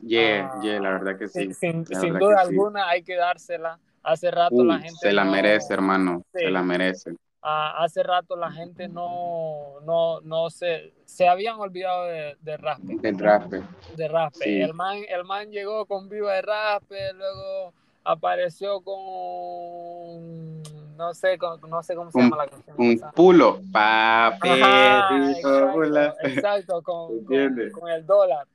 Yeah, 0.00 0.52
uh, 0.56 0.62
yeah, 0.62 0.80
la 0.80 0.90
verdad 0.90 1.18
que 1.18 1.26
sí. 1.26 1.52
Sin, 1.54 1.84
sin 1.86 2.18
duda 2.18 2.42
alguna 2.42 2.84
sí. 2.84 2.88
hay 2.90 3.02
que 3.02 3.16
dársela. 3.16 3.78
Hace 4.02 4.30
rato 4.30 4.54
uh, 4.54 4.64
la 4.64 4.78
gente. 4.78 4.98
Se 5.00 5.12
la 5.12 5.24
no, 5.24 5.32
merece, 5.32 5.74
hermano. 5.74 6.22
Sí. 6.32 6.44
Se 6.44 6.50
la 6.50 6.62
merece. 6.62 7.16
Uh, 7.46 7.78
hace 7.78 8.02
rato 8.02 8.34
la 8.34 8.50
gente 8.50 8.88
no, 8.88 9.78
no, 9.84 10.20
no 10.22 10.50
se, 10.50 10.92
se 11.04 11.28
habían 11.28 11.60
olvidado 11.60 12.06
de, 12.06 12.36
de 12.40 12.56
raspe. 12.56 12.96
De 13.00 13.12
raspe. 13.12 13.62
De 13.94 14.08
raspe. 14.08 14.44
Sí. 14.44 14.60
El, 14.60 14.74
man, 14.74 14.98
el 15.08 15.22
man 15.22 15.52
llegó 15.52 15.86
con 15.86 16.08
viva 16.08 16.32
de 16.32 16.42
raspe, 16.42 17.12
luego 17.12 17.72
apareció 18.02 18.80
con 18.80 20.62
no 20.96 21.14
sé, 21.14 21.38
no 21.68 21.82
sé 21.82 21.94
cómo 21.94 22.10
se 22.10 22.18
un, 22.18 22.24
llama 22.24 22.36
la 22.36 22.46
canción. 22.48 22.76
Un 22.78 23.00
pulo, 23.14 23.60
papi. 23.70 24.48
Exacto, 24.48 25.84
exacto, 26.22 26.82
con, 26.82 27.24
con, 27.24 27.70
con, 27.70 27.90
el 27.90 28.06
dólar. 28.06 28.46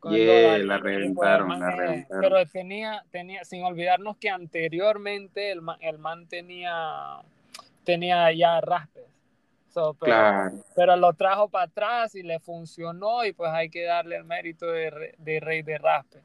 Con 0.00 0.12
yeah, 0.12 0.56
el 0.56 0.62
dólar. 0.62 0.66
la 0.66 0.78
reventaron, 0.78 1.60
la 1.60 1.70
reventaron. 1.70 2.22
Pero 2.22 2.46
tenía, 2.46 3.04
tenía, 3.10 3.44
sin 3.44 3.64
olvidarnos 3.64 4.16
que 4.16 4.28
anteriormente 4.28 5.52
el 5.52 5.62
man, 5.62 5.78
el 5.80 5.98
man 5.98 6.26
tenía, 6.26 7.22
tenía 7.86 8.30
ya 8.32 8.60
raspes. 8.60 9.04
So, 9.68 9.94
pero, 9.94 10.12
claro. 10.12 10.56
pero 10.74 10.96
lo 10.96 11.12
trajo 11.14 11.48
para 11.48 11.64
atrás 11.64 12.14
y 12.14 12.22
le 12.22 12.40
funcionó 12.40 13.24
y 13.24 13.32
pues 13.32 13.50
hay 13.52 13.70
que 13.70 13.84
darle 13.84 14.16
el 14.16 14.24
mérito 14.24 14.66
de, 14.66 15.14
de 15.16 15.40
rey 15.40 15.62
de 15.62 15.78
raspe. 15.78 16.22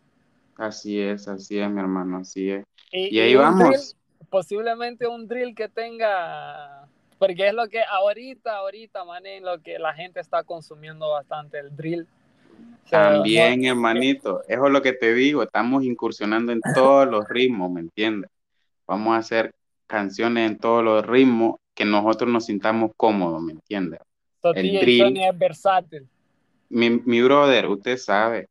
Así 0.58 1.00
es, 1.00 1.28
así 1.28 1.60
es, 1.60 1.70
mi 1.70 1.80
hermano, 1.80 2.20
así 2.20 2.52
es. 2.52 2.64
Y, 2.92 3.16
y 3.16 3.20
ahí 3.20 3.32
y 3.32 3.36
vamos. 3.36 3.70
Drill, 3.70 4.28
posiblemente 4.30 5.08
un 5.08 5.28
drill 5.28 5.54
que 5.54 5.68
tenga, 5.68 6.88
porque 7.18 7.48
es 7.48 7.54
lo 7.54 7.68
que 7.68 7.82
ahorita, 7.84 8.56
ahorita, 8.56 9.04
man, 9.04 9.26
es 9.26 9.42
lo 9.42 9.62
que 9.62 9.80
la 9.80 9.94
gente 9.94 10.20
está 10.20 10.44
consumiendo 10.44 11.10
bastante, 11.12 11.60
el 11.60 11.76
drill. 11.76 12.08
También, 12.90 13.60
o 13.60 13.64
sea, 13.64 13.72
hermanito, 13.72 14.44
eso 14.48 14.66
es 14.66 14.72
lo 14.72 14.82
que 14.82 14.94
te 14.94 15.14
digo, 15.14 15.44
estamos 15.44 15.84
incursionando 15.84 16.52
en 16.52 16.62
todos 16.74 17.08
los 17.08 17.28
ritmos, 17.28 17.70
¿me 17.72 17.82
entiendes? 17.82 18.30
Vamos 18.88 19.14
a 19.14 19.18
hacer 19.18 19.52
canciones 19.92 20.50
en 20.50 20.58
todos 20.58 20.84
los 20.84 21.06
ritmos 21.06 21.58
que 21.74 21.86
nosotros 21.86 22.30
nos 22.30 22.46
sintamos 22.46 22.92
cómodos, 22.98 23.42
¿me 23.42 23.54
entiendes? 23.54 24.00
So, 24.42 24.54
el 24.56 24.80
drill 24.80 25.18
es 25.18 25.38
versátil. 25.38 26.08
Mi, 26.70 26.90
mi 26.90 27.22
brother, 27.22 27.68
usted 27.68 27.98
sabe, 27.98 28.48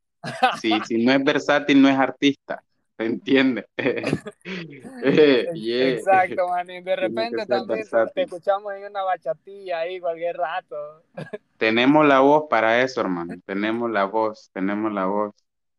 si, 0.61 0.70
si 0.87 1.05
no 1.05 1.12
es 1.12 1.24
versátil, 1.24 1.81
no 1.81 1.88
es 1.88 1.96
artista. 1.96 2.62
¿Se 3.00 3.07
entiende? 3.07 3.66
yeah. 5.55 5.88
Exacto, 5.88 6.48
man. 6.48 6.68
Y 6.68 6.83
de 6.83 6.96
repente 6.96 7.46
también 7.46 7.87
te 8.14 8.22
escuchamos 8.24 8.74
en 8.74 8.90
una 8.90 9.03
bachatilla 9.03 9.79
ahí 9.79 9.98
cualquier 9.98 10.37
rato. 10.37 10.76
tenemos 11.57 12.07
la 12.07 12.20
voz 12.20 12.44
para 12.50 12.83
eso, 12.83 13.00
hermano. 13.00 13.35
Tenemos 13.46 13.90
la 13.90 14.05
voz, 14.05 14.50
tenemos 14.53 14.92
la 14.92 15.07
voz. 15.07 15.33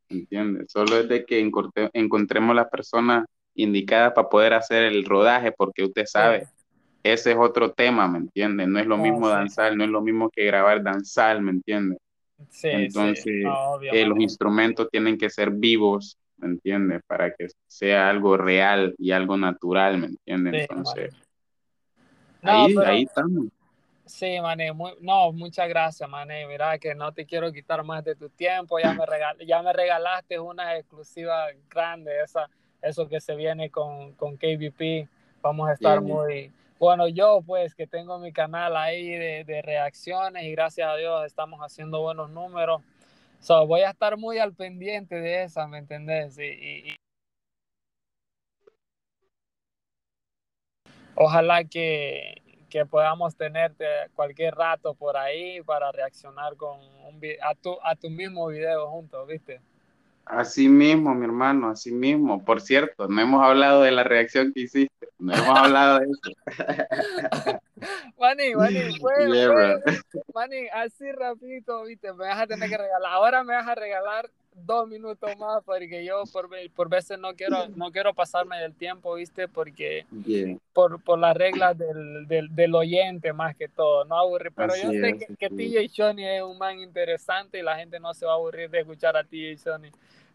¿Entiendes? 0.10 0.72
Solo 0.72 0.98
es 0.98 1.08
de 1.08 1.24
que 1.24 1.40
encontremos 1.94 2.56
las 2.56 2.70
personas 2.70 3.26
indicadas 3.56 4.14
para 4.14 4.30
poder 4.30 4.54
hacer 4.54 4.84
el 4.84 5.06
rodaje, 5.06 5.52
porque 5.52 5.84
usted 5.84 6.06
sabe, 6.06 6.46
sí. 6.46 6.52
ese 7.04 7.32
es 7.32 7.38
otro 7.38 7.72
tema, 7.72 8.08
¿me 8.08 8.20
entiende? 8.20 8.68
No 8.68 8.80
es 8.80 8.86
lo 8.86 8.98
mismo 8.98 9.28
sí. 9.28 9.34
danzar, 9.34 9.76
no 9.76 9.84
es 9.84 9.90
lo 9.90 10.02
mismo 10.02 10.30
que 10.30 10.46
grabar 10.46 10.84
danzar, 10.84 11.42
¿me 11.42 11.52
entiende? 11.52 11.98
Sí, 12.50 12.70
Entonces, 12.72 13.26
eh, 13.26 14.06
los 14.06 14.20
instrumentos 14.20 14.90
tienen 14.90 15.18
que 15.18 15.30
ser 15.30 15.52
vivos, 15.52 16.18
¿me 16.38 16.48
entiendes? 16.48 17.02
Para 17.06 17.34
que 17.34 17.48
sea 17.68 18.10
algo 18.10 18.36
real 18.36 18.96
y 18.98 19.12
algo 19.12 19.38
natural, 19.38 19.98
¿me 20.00 20.08
entiendes? 20.08 20.54
Sí, 20.54 20.68
Entonces, 20.70 21.14
no, 22.42 22.52
ahí, 22.52 22.76
pero, 22.76 22.88
ahí 22.88 23.04
estamos. 23.04 23.46
Sí, 24.06 24.42
mané, 24.42 24.74
muy, 24.74 24.92
no, 25.00 25.32
muchas 25.32 25.70
gracias, 25.70 26.10
mané. 26.10 26.46
Mira 26.48 26.78
que 26.80 26.94
no 26.96 27.14
te 27.14 27.26
quiero 27.26 27.52
quitar 27.54 27.84
más 27.84 28.04
de 28.04 28.16
tu 28.16 28.30
tiempo, 28.30 28.78
ya 28.80 28.94
me, 28.94 29.06
regal, 29.06 29.38
ya 29.46 29.62
me 29.62 29.72
regalaste 29.72 30.40
una 30.40 30.76
exclusiva 30.76 31.46
grande, 31.70 32.12
esa, 32.22 32.50
eso 32.82 33.08
que 33.08 33.22
se 33.22 33.36
viene 33.36 33.70
con, 33.70 34.14
con 34.14 34.38
KBP. 34.38 35.08
Vamos 35.42 35.70
a 35.70 35.74
estar 35.74 36.02
muy... 36.02 36.52
Bueno, 36.80 37.08
yo 37.08 37.42
pues 37.46 37.76
que 37.76 37.86
tengo 37.86 38.18
mi 38.18 38.32
canal 38.32 38.76
ahí 38.76 39.12
de, 39.12 39.44
de 39.44 39.62
reacciones 39.62 40.44
y 40.44 40.52
gracias 40.52 40.90
a 40.90 40.96
Dios 40.96 41.26
estamos 41.26 41.60
haciendo 41.60 42.02
buenos 42.02 42.32
números 42.32 42.82
So, 43.42 43.66
voy 43.66 43.82
a 43.82 43.90
estar 43.90 44.18
muy 44.18 44.38
al 44.38 44.54
pendiente 44.54 45.16
de 45.16 45.44
esa, 45.44 45.66
¿me 45.68 45.80
entendés? 45.80 46.38
Y, 46.38 46.44
y, 46.44 46.92
y... 46.92 46.96
Ojalá 51.16 51.64
que, 51.64 52.36
que, 52.70 52.86
podamos 52.86 53.36
tenerte 53.36 53.86
cualquier 54.16 54.54
rato 54.54 54.94
por 54.94 55.18
ahí 55.18 55.60
para 55.64 55.92
reaccionar 55.92 56.56
con 56.56 56.80
un, 56.80 57.20
a, 57.42 57.56
tu, 57.56 57.80
a 57.84 57.96
tu 57.96 58.12
mismo 58.12 58.48
video 58.48 58.88
juntos, 58.92 59.28
¿viste? 59.28 59.60
Así 60.26 60.70
mismo, 60.70 61.14
mi 61.14 61.26
hermano, 61.26 61.70
así 61.70 61.92
mismo. 61.92 62.44
Por 62.44 62.62
cierto, 62.62 63.08
no 63.08 63.22
hemos 63.22 63.44
hablado 63.44 63.82
de 63.82 63.92
la 63.92 64.04
reacción 64.04 64.54
que 64.54 64.62
hiciste, 64.62 65.08
no 65.20 65.34
hemos 65.34 65.58
hablado 65.58 66.00
de 66.00 66.06
eso. 66.06 66.32
Mani, 68.20 68.56
Mani, 68.56 68.80
fue, 69.00 69.14
yeah, 69.34 69.80
fue, 69.84 70.24
Mani, 70.34 70.68
así 70.74 71.12
rapidito, 71.12 71.84
viste, 71.84 72.14
me 72.14 72.26
vas 72.26 72.40
a 72.40 72.48
tener 72.48 72.70
que 72.70 72.78
regalar. 72.78 73.12
Ahora 73.12 73.44
me 73.44 73.54
vas 73.54 73.68
a 73.68 73.76
regalar 73.76 74.30
dos 74.66 74.88
minutos 74.88 75.30
más 75.38 75.64
porque 75.64 76.04
yo 76.06 76.24
por, 76.32 76.50
por 76.74 76.90
veces 76.90 77.20
no 77.20 77.34
quiero, 77.36 77.68
no 77.76 77.92
quiero 77.92 78.14
pasarme 78.14 78.58
del 78.58 78.74
tiempo, 78.76 79.16
viste, 79.16 79.48
porque 79.48 80.06
yeah. 80.26 80.58
por, 80.74 81.02
por 81.04 81.20
las 81.20 81.36
reglas 81.36 81.78
del, 81.78 82.28
del, 82.28 82.54
del, 82.54 82.76
oyente 82.76 83.34
más 83.34 83.56
que 83.56 83.68
todo, 83.68 84.06
no 84.06 84.18
aburrir. 84.18 84.52
Pero 84.56 84.74
así 84.74 84.84
yo 84.84 84.92
sé 84.92 85.10
es, 85.10 85.26
que, 85.26 85.36
que 85.36 85.50
TJ 85.50 85.88
Shoney 85.88 86.26
es 86.38 86.44
un 86.44 86.58
man 86.58 86.80
interesante 86.80 87.60
y 87.60 87.64
la 87.64 87.76
gente 87.76 88.00
no 88.00 88.14
se 88.14 88.26
va 88.26 88.34
a 88.34 88.36
aburrir 88.36 88.70
de 88.70 88.80
escuchar 88.80 89.18
a 89.18 89.24
TJ 89.24 89.56
Shoney. 89.56 89.92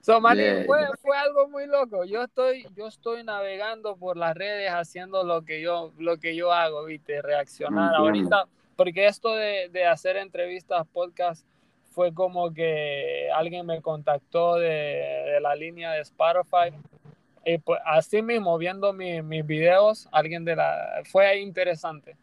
So, 0.07 0.21
Manny, 0.21 0.43
yeah, 0.43 0.65
fue, 0.67 0.87
fue, 1.03 1.17
algo 1.17 1.49
muy 1.49 1.67
loco. 1.67 2.05
Yo 2.05 2.23
estoy, 2.23 2.65
yo 2.77 2.87
estoy 2.87 3.25
navegando 3.25 3.97
por 3.97 4.17
las 4.17 4.37
redes 4.37 4.71
haciendo 4.71 5.25
lo 5.25 5.43
que 5.43 5.61
yo, 5.61 5.93
lo 5.99 6.19
que 6.19 6.37
yo 6.37 6.53
hago, 6.53 6.85
viste, 6.85 7.21
reaccionar. 7.23 7.91
Mm, 7.91 7.95
Ahorita, 7.97 8.47
porque 8.77 9.07
esto 9.07 9.35
de, 9.35 9.69
de, 9.73 9.85
hacer 9.85 10.17
entrevistas, 10.17 10.87
podcast, 10.93 11.45
fue 11.97 12.13
como 12.13 12.53
que 12.53 13.31
alguien 13.35 13.65
me 13.65 13.81
contactó 13.81 14.57
de, 14.57 15.39
la 15.41 15.55
línea 15.55 15.93
de 15.93 16.03
Spotify. 16.03 16.77
Y 17.43 17.57
pues 17.57 17.81
así 17.87 18.21
mismo, 18.21 18.59
viendo 18.59 18.93
mi, 18.93 19.23
mis 19.23 19.47
videos, 19.47 20.07
alguien 20.13 20.45
de 20.45 20.57
la, 20.57 21.01
fue 21.11 21.41
interesante. 21.41 22.15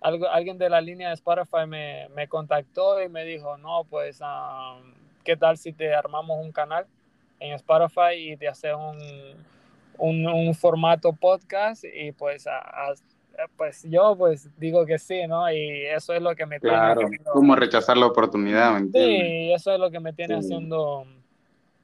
Algo, 0.00 0.28
alguien 0.28 0.58
de 0.58 0.68
la 0.68 0.80
línea 0.80 1.10
de 1.10 1.14
Spotify 1.14 1.68
me, 1.68 2.08
me 2.16 2.26
contactó 2.26 3.00
y 3.00 3.08
me 3.08 3.24
dijo, 3.24 3.56
no, 3.58 3.84
pues, 3.88 4.20
um, 4.20 4.92
¿qué 5.22 5.36
tal 5.36 5.56
si 5.56 5.72
te 5.72 5.94
armamos 5.94 6.44
un 6.44 6.50
canal? 6.50 6.86
en 7.38 7.52
Spotify 7.54 8.14
y 8.14 8.36
de 8.36 8.48
hacer 8.48 8.74
un, 8.74 8.96
un, 9.98 10.54
formato 10.54 11.12
podcast 11.12 11.84
y 11.84 12.12
pues, 12.12 12.46
pues 13.56 13.82
yo 13.84 14.16
pues 14.16 14.48
digo 14.58 14.84
que 14.86 14.98
sí, 14.98 15.26
¿no? 15.26 15.50
Y 15.52 15.86
eso 15.86 16.12
es 16.12 16.22
lo 16.22 16.34
que 16.34 16.46
me 16.46 16.60
claro, 16.60 17.00
tiene 17.00 17.14
haciendo... 17.16 17.32
¿Cómo 17.32 17.56
rechazar 17.56 17.96
la 17.96 18.06
oportunidad? 18.06 18.80
¿me 18.80 18.90
sí, 18.90 19.52
eso 19.52 19.72
es 19.72 19.80
lo 19.80 19.90
que 19.90 20.00
me 20.00 20.12
tiene 20.12 20.40
sí. 20.40 20.46
haciendo, 20.46 21.06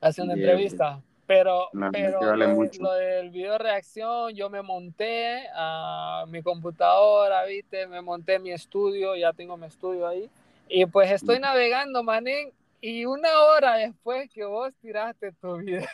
haciendo 0.00 0.34
yeah, 0.34 0.42
entrevistas. 0.42 1.00
Pero, 1.26 1.68
pero 1.92 2.36
lo, 2.36 2.92
del 2.94 3.28
video 3.28 3.58
reacción, 3.58 4.34
yo 4.34 4.48
me 4.48 4.62
monté 4.62 5.46
a 5.54 6.24
mi 6.26 6.42
computadora, 6.42 7.44
¿viste? 7.44 7.86
Me 7.86 8.00
monté 8.00 8.38
mi 8.38 8.50
estudio, 8.50 9.14
ya 9.14 9.34
tengo 9.34 9.58
mi 9.58 9.66
estudio 9.66 10.06
ahí. 10.06 10.30
Y 10.70 10.86
pues 10.86 11.10
estoy 11.10 11.38
navegando, 11.38 12.02
manín, 12.02 12.50
y 12.80 13.04
una 13.04 13.28
hora 13.40 13.74
después 13.74 14.30
que 14.30 14.44
vos 14.44 14.72
tiraste 14.80 15.32
tu 15.32 15.56
video, 15.58 15.86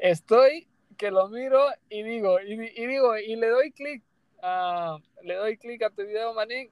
estoy 0.00 0.66
que 1.00 1.10
lo 1.10 1.28
miro 1.28 1.64
y 1.88 2.02
digo, 2.02 2.38
y, 2.40 2.58
digo, 2.86 3.16
y 3.16 3.34
le 3.34 3.48
doy 3.48 3.72
clic, 3.72 4.02
le 5.22 5.34
doy 5.34 5.56
clic 5.56 5.82
a 5.82 5.88
tu 5.88 6.02
video, 6.02 6.34
manín, 6.34 6.70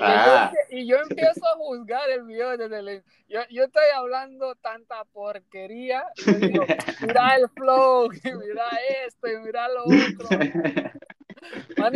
Ah. 0.00 0.52
Y, 0.70 0.86
yo, 0.86 0.98
empiezo 0.98 1.44
a 1.44 1.56
juzgar 1.56 2.08
el 2.10 2.22
video 2.22 2.56
desde 2.56 2.78
el, 2.78 3.02
yo, 3.26 3.40
yo, 3.50 3.64
estoy 3.64 3.86
hablando 3.96 4.54
tanta 4.56 5.02
porquería 5.06 6.04
y 6.24 6.34
digo, 6.34 6.64
mira 7.00 7.34
el 7.34 7.48
flow, 7.48 8.12
y 8.12 8.20
mira 8.22 8.68
esto, 9.06 9.26
y 9.26 9.38
mira 9.38 9.66
lo 9.68 9.84
otro. 9.86 10.28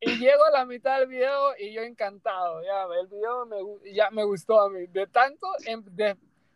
y, 0.00 0.16
llego 0.16 0.44
a 0.44 0.50
la 0.50 0.64
mitad 0.64 1.00
del 1.00 1.08
video 1.08 1.54
y 1.58 1.74
yo 1.74 1.82
encantado, 1.82 2.62
ya, 2.62 2.84
el 2.98 3.08
video 3.08 3.44
me, 3.44 3.58
ya 3.92 4.10
me 4.10 4.24
gustó 4.24 4.60
a 4.62 4.70
mí. 4.70 4.86
De 4.86 5.08
tanto, 5.08 5.46
em, 5.66 5.84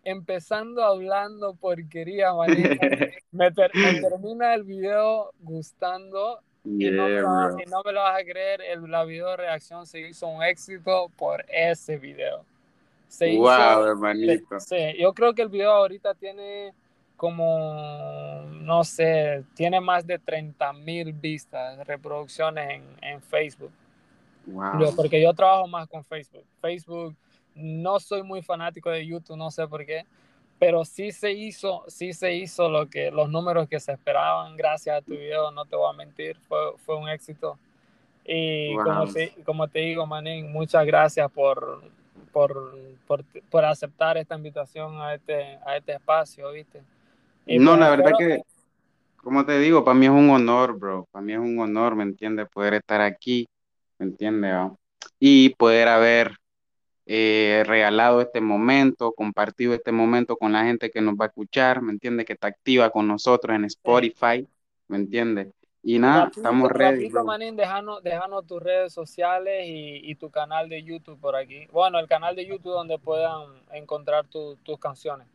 empezando 0.04 0.84
hablando 0.84 1.54
porquería, 1.54 2.32
me, 3.32 3.50
me 3.72 4.00
termina 4.00 4.54
el 4.54 4.64
video 4.64 5.32
gustando 5.40 6.40
y, 6.64 6.90
no 6.90 7.08
me 7.08 7.20
lo, 7.92 8.00
vas 8.00 8.20
a 8.20 8.24
creer, 8.24 8.62
el, 8.62 8.88
la 8.88 9.04
video 9.04 9.36
reacción 9.36 9.84
se 9.84 10.00
hizo 10.00 10.28
un 10.28 10.42
éxito 10.44 11.10
por 11.16 11.44
ese 11.48 11.98
video. 11.98 12.44
Se 13.08 13.36
wow, 13.36 13.84
hermanito. 13.84 14.60
Sí, 14.60 14.94
yo 14.98 15.12
creo 15.12 15.34
que 15.34 15.42
el 15.42 15.48
video 15.48 15.72
ahorita 15.72 16.14
tiene 16.14 16.72
como, 17.16 18.42
no 18.52 18.84
sé, 18.84 19.44
tiene 19.54 19.80
más 19.80 20.06
de 20.06 20.18
30 20.18 20.72
mil 20.74 21.12
vistas, 21.12 21.84
reproducciones 21.86 22.70
en, 22.70 22.84
en 23.02 23.20
Facebook. 23.20 23.72
Wow. 24.46 24.94
porque 24.96 25.22
yo 25.22 25.32
trabajo 25.34 25.66
más 25.68 25.88
con 25.88 26.02
Facebook. 26.04 26.44
Facebook, 26.60 27.14
no 27.54 28.00
soy 28.00 28.22
muy 28.22 28.42
fanático 28.42 28.90
de 28.90 29.06
YouTube, 29.06 29.36
no 29.36 29.50
sé 29.50 29.66
por 29.68 29.84
qué 29.84 30.04
pero 30.62 30.84
sí 30.84 31.10
se 31.10 31.32
hizo, 31.32 31.82
sí 31.88 32.12
se 32.12 32.36
hizo 32.36 32.68
lo 32.68 32.88
que, 32.88 33.10
los 33.10 33.28
números 33.28 33.68
que 33.68 33.80
se 33.80 33.90
esperaban 33.90 34.56
gracias 34.56 34.96
a 34.96 35.02
tu 35.02 35.10
video, 35.10 35.50
no 35.50 35.64
te 35.64 35.74
voy 35.74 35.92
a 35.92 35.96
mentir, 35.96 36.36
fue, 36.46 36.56
fue 36.86 36.96
un 36.96 37.08
éxito. 37.08 37.58
Y 38.24 38.76
como, 38.76 39.08
te, 39.08 39.34
como 39.44 39.66
te 39.66 39.80
digo, 39.80 40.06
Manín, 40.06 40.52
muchas 40.52 40.86
gracias 40.86 41.28
por, 41.32 41.82
por, 42.32 42.78
por, 43.08 43.24
por, 43.50 43.64
aceptar 43.64 44.16
esta 44.18 44.36
invitación 44.36 45.00
a 45.00 45.14
este, 45.14 45.58
a 45.66 45.78
este 45.78 45.94
espacio, 45.94 46.52
¿viste? 46.52 46.80
no, 47.44 47.76
la 47.76 47.90
verdad 47.90 48.12
que, 48.16 48.40
como 49.16 49.44
te 49.44 49.58
digo, 49.58 49.84
para 49.84 49.98
mí 49.98 50.06
es 50.06 50.12
un 50.12 50.30
honor, 50.30 50.78
bro, 50.78 51.08
para 51.10 51.24
mí 51.24 51.32
es 51.32 51.40
un 51.40 51.58
honor, 51.58 51.96
¿me 51.96 52.04
entiendes? 52.04 52.46
Poder 52.48 52.74
estar 52.74 53.00
aquí, 53.00 53.48
¿me 53.98 54.06
entiendes? 54.06 54.70
Y 55.18 55.56
poder 55.56 55.88
haber 55.88 56.36
eh, 57.06 57.64
regalado 57.66 58.20
este 58.20 58.40
momento, 58.40 59.12
compartido 59.12 59.74
este 59.74 59.92
momento 59.92 60.36
con 60.36 60.52
la 60.52 60.64
gente 60.64 60.90
que 60.90 61.00
nos 61.00 61.14
va 61.14 61.26
a 61.26 61.28
escuchar, 61.28 61.82
¿me 61.82 61.92
entiende? 61.92 62.24
Que 62.24 62.34
está 62.34 62.48
activa 62.48 62.90
con 62.90 63.08
nosotros 63.08 63.56
en 63.56 63.64
Spotify, 63.64 64.46
¿me 64.88 64.98
entiende? 64.98 65.52
Y 65.84 65.98
nada, 65.98 66.30
estamos 66.34 66.70
ready. 66.70 67.10
Manín, 67.10 67.56
déjanos, 67.56 68.02
tus 68.46 68.62
redes 68.62 68.92
sociales 68.92 69.64
y, 69.66 70.14
tu 70.14 70.30
canal 70.30 70.68
de 70.68 70.82
YouTube 70.84 71.18
por 71.18 71.34
aquí. 71.34 71.66
Bueno, 71.72 71.98
el 71.98 72.06
canal 72.06 72.36
de 72.36 72.46
YouTube 72.46 72.72
donde 72.72 72.98
puedan 72.98 73.48
encontrar 73.72 74.26
tus 74.28 74.78
canciones. 74.78 75.26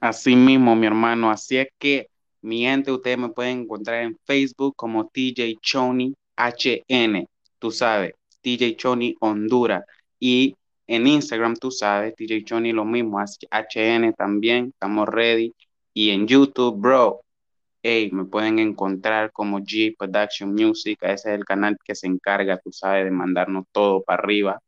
Así 0.00 0.36
mismo, 0.36 0.76
mi 0.76 0.86
hermano. 0.86 1.30
Así 1.30 1.56
es 1.56 1.68
que, 1.78 2.10
mi 2.42 2.60
gente, 2.60 2.92
ustedes 2.92 3.16
me 3.16 3.30
pueden 3.30 3.60
encontrar 3.60 4.02
en 4.02 4.18
Facebook 4.24 4.76
como 4.76 5.08
TJ 5.08 5.56
Choni 5.62 6.14
HN. 6.36 7.26
Tú 7.58 7.70
sabes, 7.70 8.12
TJ 8.42 8.76
Choni 8.76 9.14
Honduras. 9.20 9.82
Y 10.20 10.54
en 10.86 11.06
Instagram, 11.06 11.56
tú 11.56 11.70
sabes, 11.70 12.14
DJ 12.16 12.44
Johnny 12.48 12.72
lo 12.72 12.84
mismo, 12.84 13.18
HN 13.20 14.12
también, 14.14 14.66
estamos 14.66 15.08
ready. 15.08 15.52
Y 15.92 16.10
en 16.10 16.26
YouTube, 16.26 16.78
bro, 16.78 17.22
hey, 17.82 18.10
me 18.12 18.24
pueden 18.24 18.58
encontrar 18.58 19.32
como 19.32 19.60
G 19.60 19.96
Production 19.96 20.52
Music, 20.54 20.98
ese 21.02 21.30
es 21.30 21.38
el 21.38 21.44
canal 21.44 21.76
que 21.84 21.94
se 21.94 22.06
encarga, 22.06 22.58
tú 22.58 22.72
sabes, 22.72 23.04
de 23.04 23.10
mandarnos 23.10 23.64
todo 23.72 24.02
para 24.02 24.22
arriba, 24.22 24.60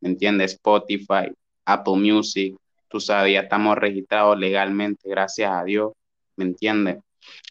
¿me 0.00 0.10
entiendes? 0.10 0.54
Spotify, 0.54 1.32
Apple 1.64 1.96
Music, 1.96 2.56
tú 2.88 3.00
sabes, 3.00 3.34
ya 3.34 3.40
estamos 3.40 3.76
registrados 3.78 4.38
legalmente, 4.38 5.08
gracias 5.08 5.50
a 5.52 5.64
Dios, 5.64 5.92
¿me 6.36 6.44
entiendes? 6.46 6.98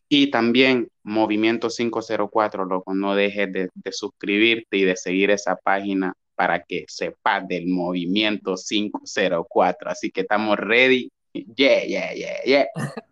Y 0.10 0.32
también 0.32 0.90
Movimiento 1.04 1.70
504, 1.70 2.66
loco, 2.66 2.94
no 2.94 3.16
dejes 3.16 3.52
de, 3.54 3.70
de 3.74 3.92
suscribirte 3.92 4.78
y 4.78 4.84
de 4.84 4.96
seguir 4.98 5.32
esa 5.32 5.56
página 5.56 6.14
para 6.42 6.60
que 6.64 6.86
sepas 6.88 7.48
del 7.48 7.68
movimiento 7.68 8.56
504. 8.56 9.92
Así 9.92 10.10
que 10.10 10.22
estamos 10.22 10.58
ready. 10.58 11.12
Yeah, 11.34 11.84
yeah, 11.84 12.14
yeah, 12.14 12.44
yeah. 12.44 12.66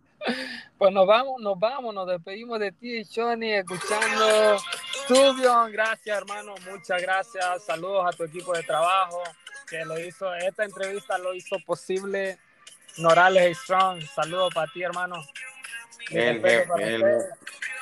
Pues 0.80 0.92
nos 0.94 1.06
vamos, 1.06 1.40
nos 1.42 1.60
vamos, 1.60 1.94
nos 1.94 2.08
despedimos 2.08 2.60
de 2.60 2.72
ti, 2.72 3.04
Johnny, 3.04 3.52
escuchando 3.52 4.58
Studio. 5.04 5.68
Gracias, 5.72 6.18
hermano, 6.18 6.56
muchas 6.72 7.02
gracias. 7.02 7.66
Saludos 7.66 8.06
a 8.08 8.16
tu 8.16 8.24
equipo 8.24 8.54
de 8.54 8.64
trabajo 8.64 9.22
que 9.70 9.86
lo 9.86 10.00
hizo, 10.00 10.34
esta 10.36 10.64
entrevista 10.64 11.18
lo 11.18 11.36
hizo 11.36 11.58
posible. 11.60 12.40
Norales 12.98 13.58
Strong, 13.60 14.02
saludos 14.16 14.54
para 14.56 14.72
ti, 14.72 14.82
hermano. 14.82 15.22
El 16.10 16.42
jefe, 16.42 16.66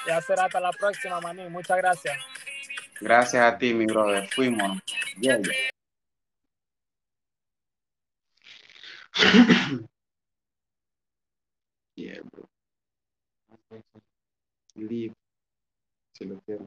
Ya 0.07 0.21
será 0.21 0.45
hasta 0.45 0.60
la 0.60 0.71
próxima, 0.71 1.21
maní. 1.21 1.47
Muchas 1.49 1.77
gracias. 1.77 2.17
Gracias 2.99 3.43
a 3.43 3.57
ti, 3.57 3.73
mi 3.73 3.86
brother. 3.86 4.27
Fuimos. 4.29 4.79
Yeah, 5.19 5.39
yeah. 11.95 12.21
bro. 12.31 12.47
Leave. 14.75 15.13
Si 16.13 16.25
lo 16.25 16.39
quiero. 16.45 16.65